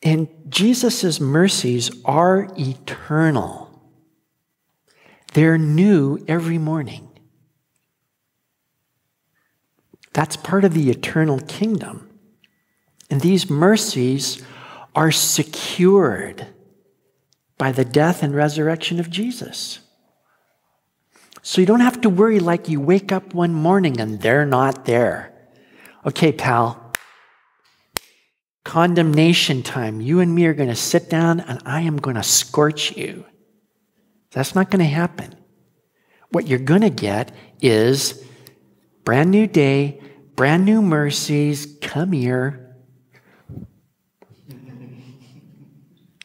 And 0.00 0.28
Jesus' 0.48 1.18
mercies 1.20 1.90
are 2.04 2.48
eternal. 2.56 3.80
They're 5.32 5.58
new 5.58 6.24
every 6.28 6.58
morning. 6.58 7.08
That's 10.12 10.36
part 10.36 10.64
of 10.64 10.74
the 10.74 10.90
eternal 10.90 11.40
kingdom. 11.40 12.10
And 13.10 13.20
these 13.20 13.50
mercies 13.50 14.42
are 14.94 15.10
secured 15.10 16.46
by 17.58 17.72
the 17.72 17.84
death 17.84 18.22
and 18.22 18.34
resurrection 18.34 19.00
of 19.00 19.10
Jesus. 19.10 19.80
So 21.42 21.60
you 21.60 21.66
don't 21.66 21.80
have 21.80 22.00
to 22.02 22.08
worry 22.08 22.40
like 22.40 22.68
you 22.68 22.80
wake 22.80 23.12
up 23.12 23.34
one 23.34 23.52
morning 23.52 24.00
and 24.00 24.20
they're 24.20 24.46
not 24.46 24.86
there. 24.86 25.34
Okay, 26.06 26.32
pal. 26.32 26.92
Condemnation 28.64 29.62
time. 29.62 30.00
You 30.00 30.20
and 30.20 30.34
me 30.34 30.46
are 30.46 30.54
going 30.54 30.70
to 30.70 30.74
sit 30.74 31.10
down 31.10 31.40
and 31.40 31.60
I 31.66 31.82
am 31.82 31.98
going 31.98 32.16
to 32.16 32.22
scorch 32.22 32.96
you. 32.96 33.26
That's 34.30 34.54
not 34.54 34.70
going 34.70 34.80
to 34.80 34.90
happen. 34.90 35.36
What 36.30 36.46
you're 36.48 36.58
going 36.58 36.80
to 36.80 36.90
get 36.90 37.32
is 37.60 38.24
brand 39.04 39.30
new 39.30 39.46
day, 39.46 40.00
brand 40.34 40.64
new 40.64 40.80
mercies. 40.82 41.76
Come 41.82 42.12
here. 42.12 42.63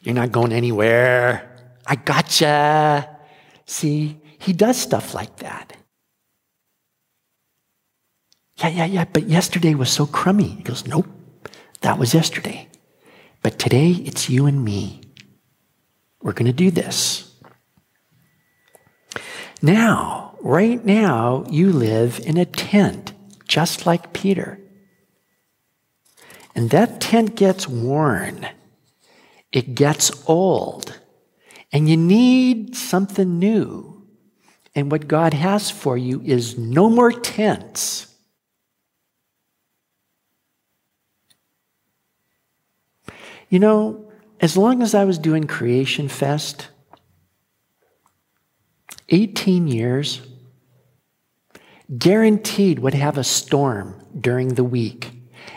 You're 0.02 0.16
not 0.16 0.32
going 0.32 0.54
anywhere. 0.54 1.56
I 1.86 1.96
gotcha. 1.96 3.18
See, 3.66 4.20
he 4.40 4.54
does 4.54 4.78
stuff 4.78 5.14
like 5.14 5.38
that. 5.38 5.74
Yeah, 8.58 8.70
yeah, 8.70 8.86
yeah, 8.86 9.06
but 9.06 9.28
yesterday 9.28 9.74
was 9.74 9.90
so 9.90 10.06
crummy. 10.06 10.50
He 10.50 10.64
goes, 10.64 10.86
Nope, 10.86 11.08
that 11.82 11.98
was 11.98 12.14
yesterday. 12.14 12.68
But 13.42 13.58
today 13.58 13.92
it's 13.92 14.30
you 14.30 14.46
and 14.46 14.64
me. 14.64 15.02
We're 16.22 16.34
going 16.34 16.48
to 16.48 16.54
do 16.54 16.70
this. 16.70 17.34
Now, 19.62 20.38
right 20.42 20.84
now, 20.84 21.46
you 21.50 21.72
live 21.72 22.20
in 22.26 22.38
a 22.38 22.46
tent, 22.46 23.14
just 23.48 23.86
like 23.86 24.14
Peter. 24.14 24.60
And 26.56 26.70
that 26.70 27.00
tent 27.00 27.36
gets 27.36 27.68
worn, 27.68 28.48
it 29.52 29.76
gets 29.76 30.12
old, 30.28 31.00
and 31.72 31.90
you 31.90 31.98
need 31.98 32.76
something 32.76 33.40
new. 33.40 34.06
And 34.76 34.92
what 34.92 35.08
God 35.08 35.34
has 35.34 35.72
for 35.72 35.98
you 35.98 36.22
is 36.24 36.58
no 36.58 36.90
more 36.90 37.12
tents. 37.12 38.08
You 43.50 43.60
know, 43.60 44.12
as 44.40 44.56
long 44.56 44.82
as 44.82 44.94
I 44.94 45.06
was 45.06 45.18
doing 45.18 45.46
Creation 45.48 46.08
Fest, 46.08 46.70
18 49.10 49.68
years, 49.68 50.22
guaranteed 51.98 52.80
would 52.80 52.94
have 52.94 53.18
a 53.18 53.24
storm 53.24 54.00
during 54.20 54.50
the 54.50 54.64
week, 54.64 55.12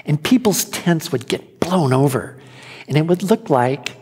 and 0.07 0.23
people's 0.23 0.65
tents 0.65 1.13
would 1.13 1.29
get 1.29 1.61
blown 1.61 1.93
over, 1.93 2.41
and 2.89 2.97
it 2.97 3.07
would 3.07 3.23
look 3.23 3.51
like, 3.51 3.97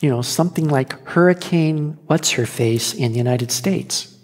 you 0.00 0.10
know, 0.10 0.22
something 0.22 0.68
like 0.68 1.00
Hurricane 1.08 1.98
What's 2.06 2.32
Her 2.32 2.46
Face 2.46 2.94
in 2.94 3.12
the 3.12 3.18
United 3.18 3.50
States. 3.50 4.16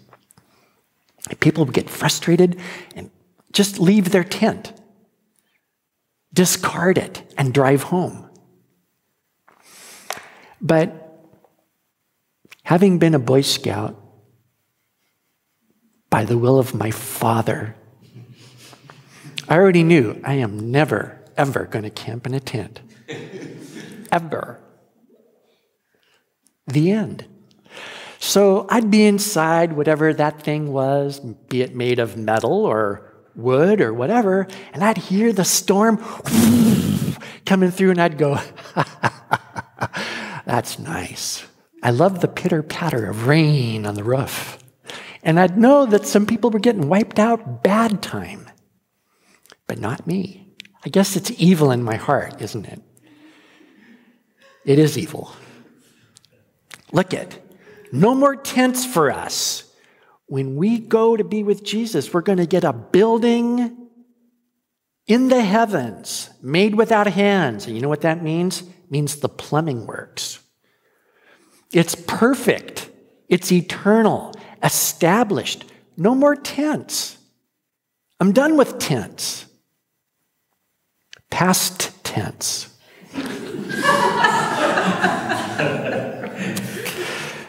People 1.39 1.65
would 1.65 1.73
get 1.73 1.89
frustrated 1.89 2.59
and 2.95 3.09
just 3.51 3.79
leave 3.79 4.11
their 4.11 4.23
tent 4.23 4.73
discard 6.33 6.97
it, 6.97 7.23
and 7.37 7.53
drive 7.53 7.83
home. 7.83 8.29
But 10.61 11.19
having 12.63 12.99
been 12.99 13.15
a 13.15 13.19
Boy 13.19 13.41
Scout, 13.41 13.97
by 16.09 16.25
the 16.25 16.37
will 16.37 16.59
of 16.59 16.73
my 16.73 16.91
father, 16.91 17.75
I 19.47 19.55
already 19.55 19.83
knew 19.83 20.21
I 20.23 20.35
am 20.35 20.71
never, 20.71 21.19
ever 21.35 21.65
going 21.65 21.83
to 21.83 21.89
camp 21.89 22.25
in 22.25 22.33
a 22.33 22.39
tent. 22.39 22.81
ever. 24.11 24.59
The 26.67 26.91
end. 26.91 27.25
So 28.19 28.67
I'd 28.69 28.91
be 28.91 29.05
inside, 29.05 29.73
whatever 29.73 30.13
that 30.13 30.43
thing 30.43 30.71
was, 30.71 31.19
be 31.19 31.61
it 31.61 31.75
made 31.75 31.99
of 31.99 32.17
metal 32.17 32.65
or 32.65 33.11
wood 33.35 33.81
or 33.81 33.93
whatever, 33.93 34.47
and 34.73 34.83
I'd 34.83 34.97
hear 34.97 35.33
the 35.33 35.45
storm 35.45 35.97
coming 37.45 37.71
through, 37.71 37.91
and 37.91 38.01
I'd 38.01 38.17
go, 38.17 38.39
That's 40.45 40.79
nice. 40.79 41.45
I 41.81 41.91
love 41.91 42.21
the 42.21 42.27
pitter 42.27 42.61
patter 42.61 43.09
of 43.09 43.27
rain 43.27 43.85
on 43.85 43.95
the 43.95 44.03
roof. 44.03 44.59
And 45.23 45.39
I'd 45.39 45.57
know 45.57 45.85
that 45.85 46.05
some 46.05 46.25
people 46.25 46.49
were 46.49 46.59
getting 46.59 46.89
wiped 46.89 47.19
out 47.19 47.63
bad 47.63 48.01
time, 48.01 48.49
but 49.67 49.79
not 49.79 50.07
me. 50.07 50.53
I 50.83 50.89
guess 50.89 51.15
it's 51.15 51.31
evil 51.37 51.71
in 51.71 51.83
my 51.83 51.95
heart, 51.95 52.41
isn't 52.41 52.65
it? 52.65 52.81
It 54.65 54.79
is 54.79 54.97
evil. 54.97 55.33
Look 56.91 57.13
at 57.13 57.39
no 57.91 58.15
more 58.15 58.35
tents 58.35 58.85
for 58.85 59.11
us 59.11 59.71
when 60.31 60.55
we 60.55 60.79
go 60.79 61.17
to 61.17 61.25
be 61.25 61.43
with 61.43 61.61
Jesus, 61.61 62.13
we're 62.13 62.21
going 62.21 62.37
to 62.37 62.45
get 62.45 62.63
a 62.63 62.71
building 62.71 63.89
in 65.05 65.27
the 65.27 65.43
heavens 65.43 66.29
made 66.41 66.73
without 66.73 67.05
hands. 67.05 67.65
And 67.67 67.75
you 67.75 67.81
know 67.81 67.89
what 67.89 67.99
that 68.03 68.23
means? 68.23 68.61
It 68.61 68.89
means 68.89 69.17
the 69.17 69.27
plumbing 69.27 69.85
works. 69.85 70.39
It's 71.73 71.95
perfect, 71.95 72.89
it's 73.27 73.51
eternal, 73.51 74.33
established. 74.63 75.65
No 75.97 76.15
more 76.15 76.37
tents. 76.37 77.17
I'm 78.21 78.31
done 78.31 78.55
with 78.55 78.79
tents. 78.79 79.47
Past 81.29 82.05
tense. 82.05 82.73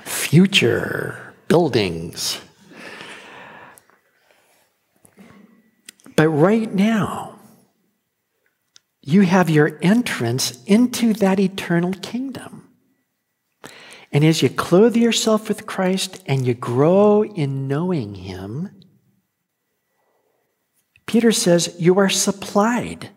Future 0.04 1.34
buildings. 1.48 2.40
But 6.16 6.28
right 6.28 6.72
now, 6.72 7.38
you 9.02 9.22
have 9.22 9.50
your 9.50 9.78
entrance 9.82 10.62
into 10.64 11.12
that 11.14 11.40
eternal 11.40 11.92
kingdom. 11.92 12.68
And 14.12 14.24
as 14.24 14.42
you 14.42 14.50
clothe 14.50 14.96
yourself 14.96 15.48
with 15.48 15.66
Christ 15.66 16.22
and 16.26 16.46
you 16.46 16.54
grow 16.54 17.24
in 17.24 17.66
knowing 17.66 18.14
Him, 18.14 18.70
Peter 21.06 21.32
says 21.32 21.74
you 21.78 21.98
are 21.98 22.08
supplied 22.08 23.10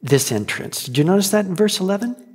this 0.00 0.30
entrance. 0.30 0.84
Did 0.84 0.98
you 0.98 1.04
notice 1.04 1.30
that 1.30 1.46
in 1.46 1.54
verse 1.54 1.80
11? 1.80 2.25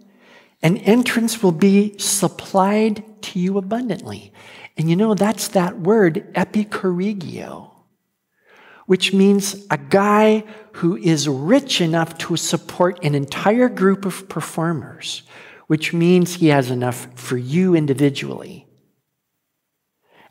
An 0.63 0.77
entrance 0.77 1.41
will 1.41 1.51
be 1.51 1.97
supplied 1.97 3.03
to 3.23 3.39
you 3.39 3.57
abundantly. 3.57 4.31
And 4.77 4.89
you 4.89 4.95
know, 4.95 5.15
that's 5.15 5.49
that 5.49 5.79
word, 5.79 6.33
epichoregeo 6.33 7.71
which 8.91 9.13
means 9.13 9.65
a 9.69 9.77
guy 9.77 10.43
who 10.73 10.97
is 10.97 11.25
rich 11.25 11.79
enough 11.79 12.17
to 12.17 12.35
support 12.35 13.01
an 13.05 13.15
entire 13.15 13.69
group 13.69 14.03
of 14.03 14.27
performers, 14.27 15.23
which 15.67 15.93
means 15.93 16.35
he 16.35 16.47
has 16.47 16.69
enough 16.69 17.07
for 17.15 17.37
you 17.37 17.73
individually. 17.73 18.67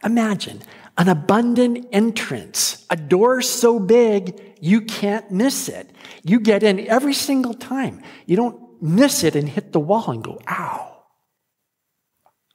Imagine 0.05 0.61
an 0.99 1.09
abundant 1.09 1.89
entrance, 1.91 2.85
a 2.91 2.97
door 2.97 3.41
so 3.41 3.79
big 3.79 4.39
you 4.61 4.83
can't 4.83 5.31
miss 5.31 5.67
it. 5.71 5.89
You 6.23 6.39
get 6.39 6.63
in 6.63 6.87
every 6.87 7.15
single 7.15 7.55
time. 7.55 8.03
You 8.27 8.37
don't 8.37 8.70
miss 8.81 9.25
it 9.25 9.37
and 9.37 9.49
hit 9.49 9.73
the 9.73 9.81
wall 9.81 10.11
and 10.11 10.23
go, 10.23 10.41
ow, 10.49 11.05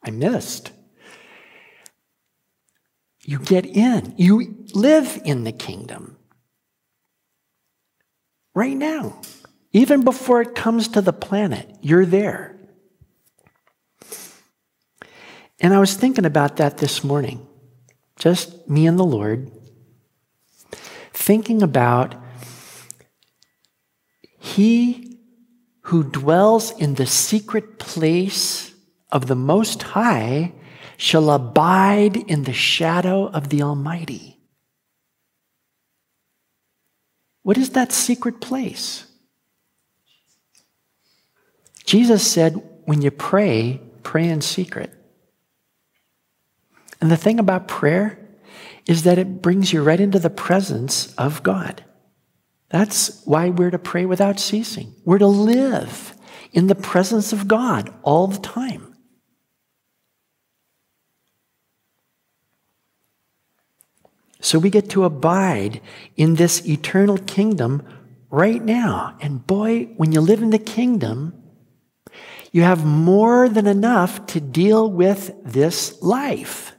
I 0.04 0.12
missed. 0.12 0.72
You 3.24 3.40
get 3.40 3.66
in. 3.66 4.14
You 4.18 4.66
live 4.74 5.20
in 5.26 5.44
the 5.44 5.52
kingdom. 5.52 6.18
Right 8.54 8.78
now. 8.78 9.22
Even 9.74 10.04
before 10.04 10.42
it 10.42 10.56
comes 10.56 10.88
to 10.90 11.02
the 11.02 11.12
planet, 11.12 11.68
you're 11.82 12.06
there. 12.06 12.56
And 15.60 15.74
I 15.74 15.80
was 15.80 15.96
thinking 15.96 16.26
about 16.26 16.58
that 16.58 16.78
this 16.78 17.04
morning. 17.04 17.46
Just 18.18 18.70
me 18.70 18.88
and 18.88 18.98
the 18.98 19.04
Lord. 19.04 19.52
Thinking 21.12 21.62
about 21.64 22.16
He 24.38 25.15
who 25.86 26.04
dwells 26.04 26.72
in 26.80 26.96
the 26.96 27.06
secret 27.06 27.78
place 27.78 28.74
of 29.12 29.28
the 29.28 29.36
Most 29.36 29.84
High 29.84 30.52
shall 30.98 31.30
abide 31.30 32.18
in 32.18 32.44
the 32.44 32.54
shadow 32.54 33.28
of 33.28 33.50
the 33.50 33.62
Almighty. 33.62 34.40
What 37.44 37.60
is 37.60 37.70
that 37.72 37.92
secret 37.92 38.42
place? 38.42 39.06
Jesus 41.86 42.26
said, 42.26 42.64
when 42.86 43.04
you 43.04 43.12
pray, 43.12 43.80
pray 44.02 44.28
in 44.28 44.42
secret. 44.42 44.92
And 47.00 47.12
the 47.12 47.18
thing 47.18 47.38
about 47.38 47.68
prayer 47.68 48.18
is 48.88 49.04
that 49.04 49.20
it 49.20 49.40
brings 49.40 49.72
you 49.72 49.84
right 49.84 50.00
into 50.00 50.18
the 50.18 50.32
presence 50.32 51.14
of 51.14 51.44
God. 51.44 51.84
That's 52.70 53.24
why 53.26 53.50
we're 53.50 53.72
to 53.72 53.80
pray 53.80 54.06
without 54.06 54.40
ceasing. 54.40 54.96
We're 55.06 55.20
to 55.20 55.28
live 55.28 56.16
in 56.52 56.68
the 56.68 56.76
presence 56.76 57.34
of 57.34 57.48
God 57.48 57.94
all 58.04 58.28
the 58.28 58.40
time. 58.40 58.96
So 64.40 64.60
we 64.60 64.70
get 64.70 64.92
to 64.92 65.06
abide 65.06 65.82
in 66.16 66.36
this 66.36 66.68
eternal 66.68 67.18
kingdom 67.18 67.82
right 68.30 68.64
now. 68.64 69.18
And 69.20 69.46
boy, 69.46 69.86
when 69.98 70.12
you 70.12 70.22
live 70.22 70.44
in 70.44 70.52
the 70.52 70.60
kingdom, 70.60 71.42
you 72.52 72.62
have 72.62 72.86
more 72.86 73.50
than 73.50 73.66
enough 73.66 74.28
to 74.28 74.40
deal 74.40 74.90
with 74.90 75.32
this 75.44 76.02
life. 76.02 76.75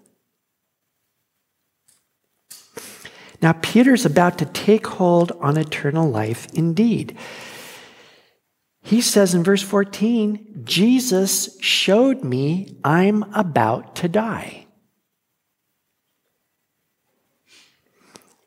Now, 3.43 3.53
Peter's 3.53 4.07
about 4.07 4.39
to 4.39 4.47
take 4.47 4.87
hold 4.87 5.32
on 5.41 5.57
eternal 5.57 6.09
life 6.09 6.47
indeed. 6.55 7.16
He 8.82 9.01
says 9.01 9.34
in 9.34 9.43
verse 9.43 9.62
14, 9.62 10.62
Jesus 10.64 11.59
showed 11.61 12.22
me 12.22 12.76
I'm 12.84 13.24
about 13.34 13.97
to 13.97 14.09
die. 14.09 14.66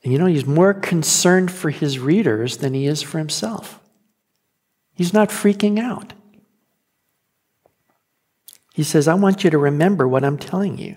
And 0.04 0.14
you 0.14 0.20
know, 0.20 0.28
he's 0.28 0.46
more 0.46 0.74
concerned 0.74 1.52
for 1.52 1.70
his 1.70 2.00
readers 2.00 2.58
than 2.58 2.74
he 2.74 2.86
is 2.86 3.02
for 3.02 3.18
himself. 3.18 3.80
He's 4.96 5.14
not 5.14 5.30
freaking 5.30 5.78
out. 5.78 6.14
He 8.74 8.84
says, 8.84 9.10
I 9.10 9.14
want 9.16 9.44
you 9.44 9.50
to 9.50 9.58
remember 9.58 10.08
what 10.08 10.24
I'm 10.24 10.38
telling 10.38 10.78
you. 10.78 10.96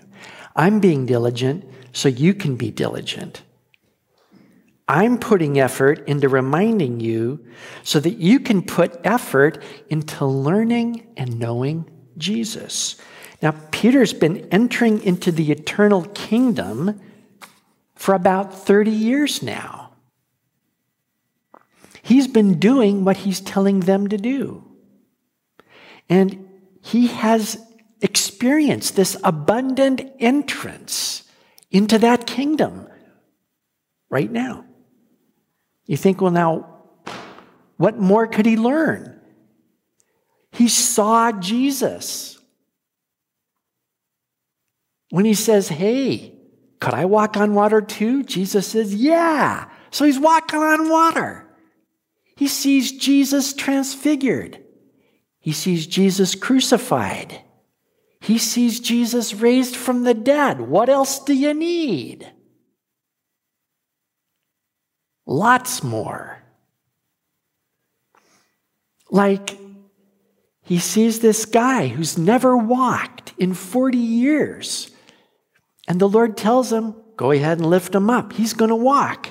I'm 0.55 0.79
being 0.79 1.05
diligent 1.05 1.65
so 1.91 2.07
you 2.07 2.33
can 2.33 2.55
be 2.55 2.71
diligent. 2.71 3.43
I'm 4.87 5.17
putting 5.17 5.59
effort 5.59 6.07
into 6.07 6.27
reminding 6.27 6.99
you 6.99 7.45
so 7.83 7.99
that 7.99 8.17
you 8.17 8.39
can 8.39 8.61
put 8.61 8.99
effort 9.03 9.61
into 9.89 10.25
learning 10.25 11.07
and 11.15 11.39
knowing 11.39 11.89
Jesus. 12.17 12.97
Now, 13.41 13.55
Peter's 13.71 14.13
been 14.13 14.47
entering 14.51 15.01
into 15.03 15.31
the 15.31 15.51
eternal 15.51 16.03
kingdom 16.13 17.01
for 17.95 18.13
about 18.13 18.53
30 18.53 18.91
years 18.91 19.41
now. 19.41 19.93
He's 22.01 22.27
been 22.27 22.59
doing 22.59 23.05
what 23.05 23.17
he's 23.17 23.39
telling 23.39 23.81
them 23.81 24.09
to 24.09 24.17
do. 24.17 24.63
And 26.09 26.49
he 26.81 27.07
has 27.07 27.57
experienced 28.01 28.97
this 28.97 29.15
abundant 29.23 30.01
entrance 30.19 31.23
into 31.71 31.97
that 31.99 32.27
kingdom 32.27 32.89
right 34.09 34.29
now. 34.29 34.65
You 35.85 35.97
think, 35.97 36.21
well, 36.21 36.31
now, 36.31 36.73
what 37.77 37.97
more 37.97 38.27
could 38.27 38.45
he 38.45 38.55
learn? 38.55 39.19
He 40.51 40.67
saw 40.67 41.31
Jesus. 41.31 42.39
When 45.09 45.25
he 45.25 45.33
says, 45.33 45.67
Hey, 45.67 46.35
could 46.79 46.93
I 46.93 47.05
walk 47.05 47.37
on 47.37 47.53
water 47.53 47.81
too? 47.81 48.23
Jesus 48.23 48.67
says, 48.67 48.93
Yeah. 48.95 49.69
So 49.91 50.05
he's 50.05 50.19
walking 50.19 50.59
on 50.59 50.89
water. 50.89 51.47
He 52.35 52.47
sees 52.47 52.91
Jesus 52.91 53.53
transfigured. 53.53 54.63
He 55.39 55.51
sees 55.51 55.85
Jesus 55.85 56.35
crucified. 56.35 57.41
He 58.21 58.37
sees 58.37 58.79
Jesus 58.79 59.33
raised 59.33 59.75
from 59.75 60.03
the 60.03 60.13
dead. 60.13 60.61
What 60.61 60.89
else 60.89 61.19
do 61.19 61.33
you 61.33 61.53
need? 61.53 62.31
Lots 65.25 65.83
more. 65.83 66.37
Like, 69.09 69.57
he 70.63 70.79
sees 70.79 71.19
this 71.19 71.45
guy 71.45 71.87
who's 71.87 72.17
never 72.17 72.57
walked 72.57 73.33
in 73.37 73.53
40 73.53 73.97
years. 73.97 74.91
And 75.87 75.99
the 75.99 76.09
Lord 76.09 76.37
tells 76.37 76.71
him, 76.71 76.95
Go 77.15 77.29
ahead 77.29 77.59
and 77.59 77.69
lift 77.69 77.93
him 77.93 78.09
up. 78.09 78.33
He's 78.33 78.53
going 78.53 78.69
to 78.69 78.75
walk. 78.75 79.29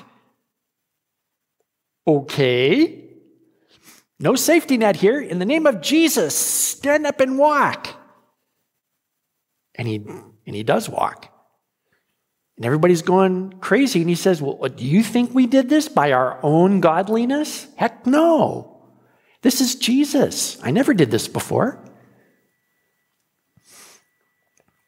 Okay. 2.07 3.03
No 4.19 4.35
safety 4.35 4.77
net 4.77 4.95
here. 4.95 5.19
In 5.19 5.39
the 5.39 5.45
name 5.45 5.67
of 5.67 5.81
Jesus, 5.81 6.33
stand 6.33 7.05
up 7.05 7.19
and 7.19 7.37
walk. 7.37 7.87
And 9.75 9.87
he, 9.87 9.95
and 9.95 10.55
he 10.55 10.63
does 10.63 10.87
walk. 10.87 11.32
And 12.57 12.65
everybody's 12.65 13.01
going 13.01 13.53
crazy. 13.59 14.01
And 14.01 14.09
he 14.09 14.15
says, 14.15 14.41
Well, 14.41 14.59
uh, 14.61 14.67
do 14.67 14.85
you 14.85 15.03
think 15.03 15.33
we 15.33 15.47
did 15.47 15.69
this 15.69 15.87
by 15.87 16.11
our 16.11 16.39
own 16.43 16.79
godliness? 16.81 17.67
Heck 17.75 18.05
no. 18.05 18.69
This 19.41 19.59
is 19.59 19.75
Jesus. 19.75 20.57
I 20.63 20.71
never 20.71 20.93
did 20.93 21.11
this 21.11 21.27
before. 21.27 21.83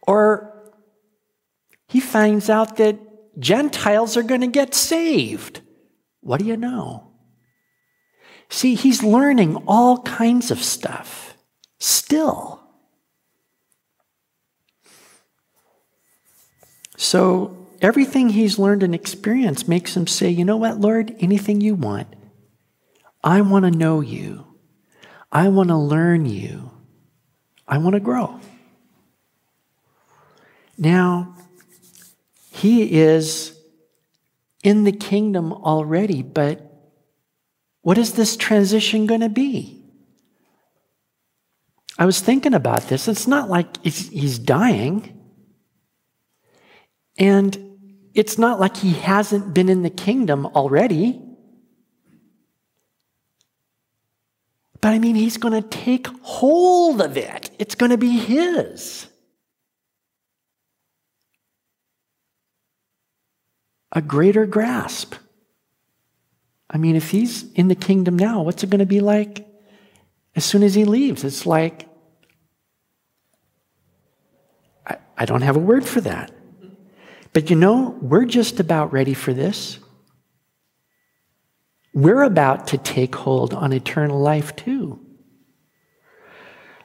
Or 0.07 0.73
he 1.87 1.99
finds 1.99 2.49
out 2.49 2.77
that 2.77 2.97
Gentiles 3.39 4.15
are 4.15 4.23
going 4.23 4.41
to 4.41 4.47
get 4.47 4.73
saved. 4.73 5.61
What 6.21 6.39
do 6.39 6.45
you 6.45 6.57
know? 6.57 7.11
See, 8.49 8.75
he's 8.75 9.03
learning 9.03 9.57
all 9.67 10.01
kinds 10.03 10.51
of 10.51 10.63
stuff 10.63 11.35
still. 11.79 12.64
So 16.97 17.67
everything 17.81 18.29
he's 18.29 18.59
learned 18.59 18.83
and 18.83 18.95
experienced 18.95 19.67
makes 19.67 19.95
him 19.95 20.07
say, 20.07 20.29
you 20.29 20.45
know 20.45 20.57
what, 20.57 20.79
Lord, 20.79 21.15
anything 21.19 21.61
you 21.61 21.75
want. 21.75 22.07
I 23.23 23.41
want 23.41 23.65
to 23.65 23.71
know 23.71 24.01
you. 24.01 24.45
I 25.31 25.49
want 25.49 25.69
to 25.69 25.77
learn 25.77 26.25
you. 26.25 26.71
I 27.67 27.77
want 27.79 27.95
to 27.95 27.99
grow. 27.99 28.39
Now, 30.77 31.35
he 32.51 32.99
is 32.99 33.57
in 34.63 34.83
the 34.83 34.91
kingdom 34.91 35.51
already, 35.51 36.21
but 36.21 36.71
what 37.81 37.97
is 37.97 38.13
this 38.13 38.37
transition 38.37 39.05
going 39.05 39.21
to 39.21 39.29
be? 39.29 39.83
I 41.97 42.05
was 42.05 42.19
thinking 42.19 42.53
about 42.53 42.89
this. 42.89 43.07
It's 43.07 43.27
not 43.27 43.49
like 43.49 43.83
he's 43.83 44.39
dying. 44.39 45.11
And 47.17 47.57
it's 48.13 48.37
not 48.37 48.59
like 48.59 48.77
he 48.77 48.93
hasn't 48.93 49.53
been 49.53 49.69
in 49.69 49.83
the 49.83 49.89
kingdom 49.89 50.45
already. 50.45 51.21
But 54.81 54.93
I 54.93 54.99
mean, 54.99 55.15
he's 55.15 55.37
going 55.37 55.59
to 55.59 55.67
take 55.67 56.07
hold 56.21 57.01
of 57.01 57.17
it, 57.17 57.49
it's 57.57 57.75
going 57.75 57.91
to 57.91 57.97
be 57.97 58.17
his. 58.17 59.07
A 63.91 64.01
greater 64.01 64.45
grasp. 64.45 65.15
I 66.69 66.77
mean, 66.77 66.97
if 66.97 67.11
he's 67.11 67.51
in 67.53 67.69
the 67.69 67.75
kingdom 67.75 68.17
now, 68.17 68.41
what's 68.41 68.61
it 68.61 68.69
going 68.69 68.79
to 68.79 68.85
be 68.85 68.99
like 68.99 69.47
as 70.35 70.43
soon 70.43 70.63
as 70.63 70.75
he 70.75 70.83
leaves? 70.83 71.23
It's 71.23 71.45
like, 71.45 71.87
I, 74.85 74.97
I 75.17 75.25
don't 75.25 75.41
have 75.41 75.55
a 75.55 75.59
word 75.59 75.85
for 75.85 76.01
that. 76.01 76.34
But 77.35 77.49
you 77.49 77.57
know, 77.57 77.97
we're 78.01 78.23
just 78.23 78.61
about 78.61 78.93
ready 78.93 79.13
for 79.13 79.33
this. 79.33 79.79
We're 81.93 82.23
about 82.23 82.67
to 82.67 82.77
take 82.77 83.13
hold 83.13 83.53
on 83.53 83.73
eternal 83.73 84.21
life 84.21 84.55
too. 84.55 85.05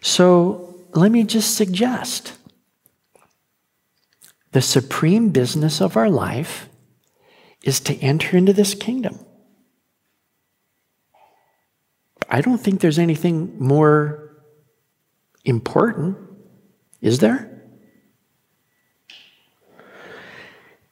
So 0.00 0.88
let 0.92 1.12
me 1.12 1.22
just 1.22 1.54
suggest 1.56 2.36
the 4.50 4.60
supreme 4.60 5.28
business 5.28 5.80
of 5.80 5.96
our 5.96 6.10
life 6.10 6.68
is 7.62 7.78
to 7.82 7.96
enter 7.98 8.36
into 8.36 8.52
this 8.52 8.74
kingdom. 8.74 9.20
I 12.28 12.40
don't 12.40 12.58
think 12.58 12.80
there's 12.80 12.98
anything 12.98 13.56
more 13.60 14.42
important, 15.44 16.18
is 17.00 17.20
there? 17.20 17.49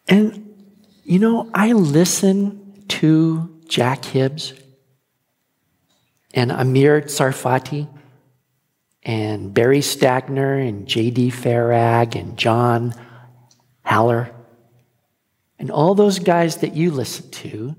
And, 0.08 0.54
you 1.04 1.18
know, 1.18 1.50
I 1.54 1.72
listen 1.72 2.84
to 2.88 3.60
Jack 3.68 4.04
Hibbs 4.04 4.54
and 6.32 6.50
Amir 6.50 7.02
Tsarfati 7.02 7.88
and 9.02 9.52
Barry 9.52 9.80
Stagner 9.80 10.66
and 10.66 10.86
J.D. 10.86 11.30
Farag 11.30 12.14
and 12.18 12.36
John 12.36 12.94
Haller 13.84 14.34
and 15.58 15.70
all 15.70 15.94
those 15.94 16.18
guys 16.18 16.58
that 16.58 16.74
you 16.74 16.90
listen 16.90 17.30
to. 17.30 17.76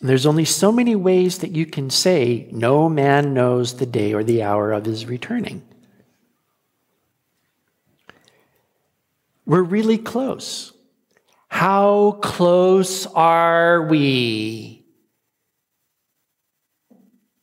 There's 0.00 0.26
only 0.26 0.46
so 0.46 0.72
many 0.72 0.96
ways 0.96 1.38
that 1.38 1.50
you 1.50 1.66
can 1.66 1.90
say, 1.90 2.48
No 2.52 2.88
man 2.88 3.34
knows 3.34 3.76
the 3.76 3.86
day 3.86 4.14
or 4.14 4.24
the 4.24 4.42
hour 4.42 4.72
of 4.72 4.86
his 4.86 5.06
returning. 5.06 5.62
We're 9.50 9.62
really 9.64 9.98
close. 9.98 10.72
How 11.48 12.20
close 12.22 13.06
are 13.06 13.82
we? 13.82 14.86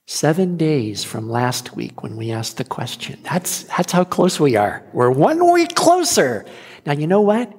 Seven 0.06 0.56
days 0.56 1.04
from 1.04 1.30
last 1.30 1.76
week 1.76 2.04
when 2.04 2.16
we 2.16 2.32
asked 2.32 2.56
the 2.56 2.64
question. 2.64 3.20
That's, 3.24 3.64
that's 3.64 3.92
how 3.92 4.06
close 4.06 4.40
we 4.40 4.56
are. 4.56 4.86
We're 4.94 5.12
one 5.12 5.52
week 5.52 5.76
closer. 5.76 6.46
Now, 6.86 6.94
you 6.94 7.08
know 7.08 7.20
what? 7.20 7.52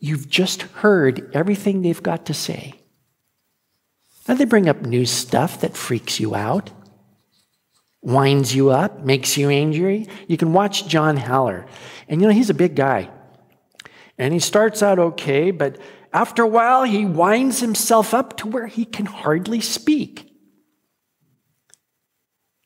You've 0.00 0.28
just 0.28 0.60
heard 0.60 1.34
everything 1.34 1.80
they've 1.80 2.02
got 2.02 2.26
to 2.26 2.34
say. 2.34 2.74
Now, 4.28 4.34
they 4.34 4.44
bring 4.44 4.68
up 4.68 4.82
new 4.82 5.06
stuff 5.06 5.62
that 5.62 5.78
freaks 5.78 6.20
you 6.20 6.34
out, 6.34 6.70
winds 8.02 8.54
you 8.54 8.68
up, 8.68 9.02
makes 9.02 9.38
you 9.38 9.48
angry. 9.48 10.08
You 10.28 10.36
can 10.36 10.52
watch 10.52 10.88
John 10.88 11.16
Haller. 11.16 11.64
And 12.06 12.20
you 12.20 12.28
know, 12.28 12.34
he's 12.34 12.50
a 12.50 12.54
big 12.54 12.76
guy. 12.76 13.08
And 14.18 14.32
he 14.32 14.40
starts 14.40 14.82
out 14.82 14.98
okay, 14.98 15.50
but 15.50 15.78
after 16.12 16.42
a 16.42 16.48
while, 16.48 16.84
he 16.84 17.04
winds 17.04 17.60
himself 17.60 18.14
up 18.14 18.36
to 18.38 18.46
where 18.46 18.68
he 18.68 18.84
can 18.84 19.06
hardly 19.06 19.60
speak. 19.60 20.30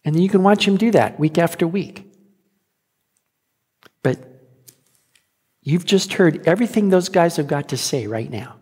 And 0.05 0.21
you 0.21 0.29
can 0.29 0.43
watch 0.43 0.67
him 0.67 0.77
do 0.77 0.91
that 0.91 1.19
week 1.19 1.39
after 1.39 1.67
week. 1.67 2.05
But 4.03 4.29
You've 5.69 5.85
just 5.85 6.15
heard 6.15 6.49
everything 6.49 6.89
those 6.89 7.11
guys 7.11 7.37
have 7.37 7.47
got 7.47 7.69
to 7.69 7.77
say 7.77 8.07
right 8.07 8.31
now. 8.31 8.57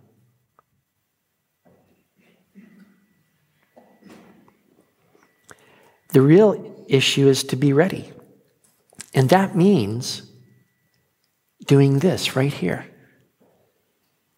The 6.08 6.20
real 6.20 6.84
issue 6.88 7.28
is 7.28 7.44
to 7.44 7.54
be 7.54 7.72
ready. 7.72 8.10
And 9.14 9.28
that 9.28 9.54
means 9.54 10.25
doing 11.66 11.98
this 11.98 12.36
right 12.36 12.52
here. 12.52 12.86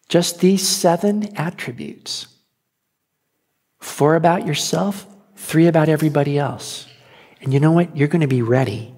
Just 0.07 0.39
these 0.39 0.67
seven 0.67 1.35
attributes 1.37 2.27
four 3.79 4.15
about 4.15 4.45
yourself, 4.45 5.07
three 5.35 5.67
about 5.67 5.89
everybody 5.89 6.37
else. 6.37 6.87
And 7.41 7.53
you 7.53 7.59
know 7.59 7.71
what? 7.71 7.95
You're 7.95 8.07
going 8.07 8.21
to 8.21 8.27
be 8.27 8.41
ready. 8.41 8.93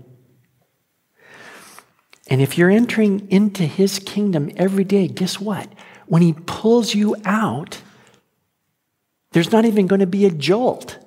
And 2.27 2.41
if 2.41 2.57
you're 2.57 2.71
entering 2.71 3.29
into 3.29 3.63
his 3.63 3.99
kingdom 3.99 4.51
every 4.55 4.83
day, 4.83 5.07
guess 5.07 5.39
what? 5.39 5.67
When 6.07 6.21
he 6.21 6.33
pulls 6.33 6.95
you 6.95 7.15
out, 7.25 7.81
there's 9.31 9.51
not 9.51 9.65
even 9.65 9.87
going 9.87 9.99
to 9.99 10.07
be 10.07 10.25
a 10.25 10.31
jolt. 10.31 10.97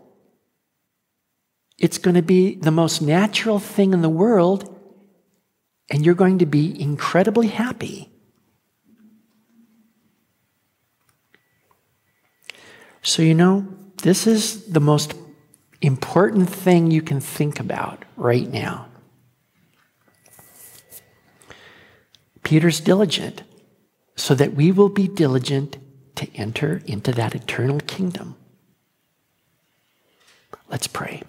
It's 1.78 1.98
going 1.98 2.14
to 2.14 2.22
be 2.22 2.56
the 2.56 2.70
most 2.70 3.02
natural 3.02 3.58
thing 3.58 3.92
in 3.92 4.02
the 4.02 4.08
world, 4.08 4.73
and 5.90 6.04
you're 6.04 6.14
going 6.14 6.38
to 6.38 6.46
be 6.46 6.80
incredibly 6.80 7.48
happy. 7.48 8.10
So, 13.02 13.22
you 13.22 13.34
know, 13.34 13.66
this 14.02 14.26
is 14.26 14.66
the 14.66 14.80
most 14.80 15.14
important 15.82 16.48
thing 16.48 16.90
you 16.90 17.02
can 17.02 17.20
think 17.20 17.60
about 17.60 18.04
right 18.16 18.50
now. 18.50 18.86
Peter's 22.42 22.80
diligent 22.80 23.42
so 24.16 24.34
that 24.34 24.54
we 24.54 24.72
will 24.72 24.88
be 24.88 25.08
diligent 25.08 25.76
to 26.14 26.28
enter 26.34 26.82
into 26.86 27.12
that 27.12 27.34
eternal 27.34 27.80
kingdom. 27.80 28.36
Let's 30.68 30.86
pray. 30.86 31.22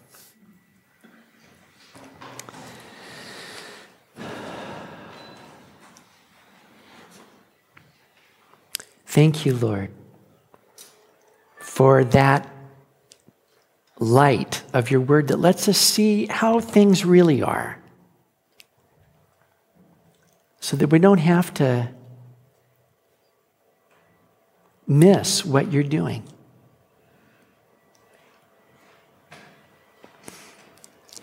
Thank 9.15 9.45
you, 9.45 9.55
Lord, 9.55 9.91
for 11.57 12.03
that 12.03 12.53
light 13.97 14.61
of 14.73 14.91
your 14.91 14.99
word 14.99 15.29
that 15.29 15.37
lets 15.37 15.69
us 15.69 15.77
see 15.77 16.25
how 16.25 16.59
things 16.59 17.05
really 17.05 17.41
are. 17.41 17.81
So 20.59 20.75
that 20.75 20.87
we 20.87 20.99
don't 20.99 21.19
have 21.19 21.53
to 21.53 21.91
miss 24.85 25.45
what 25.45 25.71
you're 25.71 25.81
doing. 25.81 26.21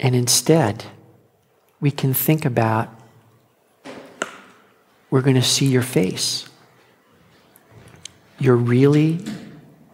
And 0.00 0.14
instead, 0.14 0.86
we 1.78 1.90
can 1.90 2.14
think 2.14 2.46
about 2.46 2.88
we're 5.10 5.20
going 5.20 5.36
to 5.36 5.42
see 5.42 5.66
your 5.66 5.82
face. 5.82 6.48
You're 8.42 8.56
really 8.56 9.20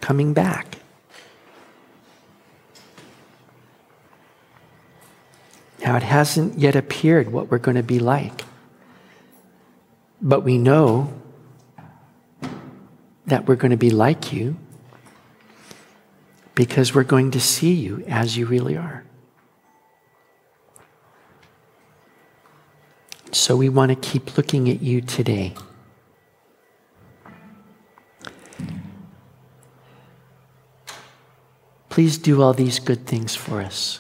coming 0.01 0.33
back. 0.33 0.79
Now, 5.85 5.97
it 5.97 6.03
hasn't 6.03 6.59
yet 6.59 6.75
appeared 6.75 7.31
what 7.31 7.51
we're 7.51 7.59
going 7.59 7.77
to 7.77 7.83
be 7.83 7.99
like. 7.99 8.47
But 10.23 10.45
we 10.45 10.57
know 10.57 11.13
that 13.27 13.47
we're 13.47 13.57
going 13.57 13.71
to 13.71 13.77
be 13.77 13.91
like 13.91 14.33
you 14.33 14.57
because 16.55 16.95
we're 16.95 17.05
going 17.05 17.31
to 17.33 17.41
see 17.41 17.75
you 17.75 18.03
as 18.09 18.39
you 18.39 18.47
really 18.47 18.79
are. 18.79 19.05
So 23.31 23.57
we 23.57 23.69
want 23.69 23.91
to 23.91 24.11
keep 24.11 24.39
looking 24.39 24.71
at 24.71 24.81
you 24.81 25.03
today. 25.03 25.53
Please 31.99 32.17
do 32.17 32.43
all 32.43 32.53
these 32.53 32.79
good 32.79 33.09
things 33.09 33.35
for 33.35 33.61
us. 33.61 33.99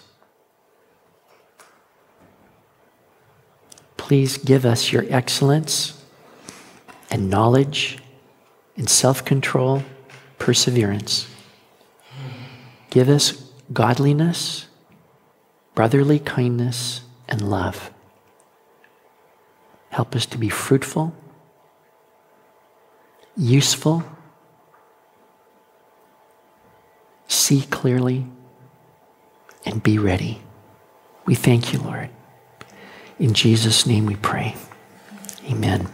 Please 3.97 4.39
give 4.39 4.65
us 4.65 4.93
your 4.93 5.05
excellence 5.09 6.01
and 7.11 7.29
knowledge 7.29 7.99
and 8.77 8.89
self 8.89 9.25
control, 9.25 9.83
perseverance. 10.39 11.27
Give 12.91 13.09
us 13.09 13.51
godliness, 13.73 14.69
brotherly 15.75 16.21
kindness, 16.21 17.01
and 17.29 17.51
love. 17.51 17.91
Help 19.89 20.15
us 20.15 20.25
to 20.27 20.39
be 20.39 20.49
fruitful, 20.49 21.17
useful, 23.37 24.05
see 27.29 27.62
clearly, 27.70 28.26
and 29.64 29.83
be 29.83 29.99
ready. 29.99 30.41
We 31.26 31.35
thank 31.35 31.72
you, 31.72 31.79
Lord. 31.79 32.11
In 33.18 33.35
Jesus' 33.35 33.87
name 33.87 34.07
we 34.07 34.16
pray. 34.16 34.57
Amen. 35.49 35.89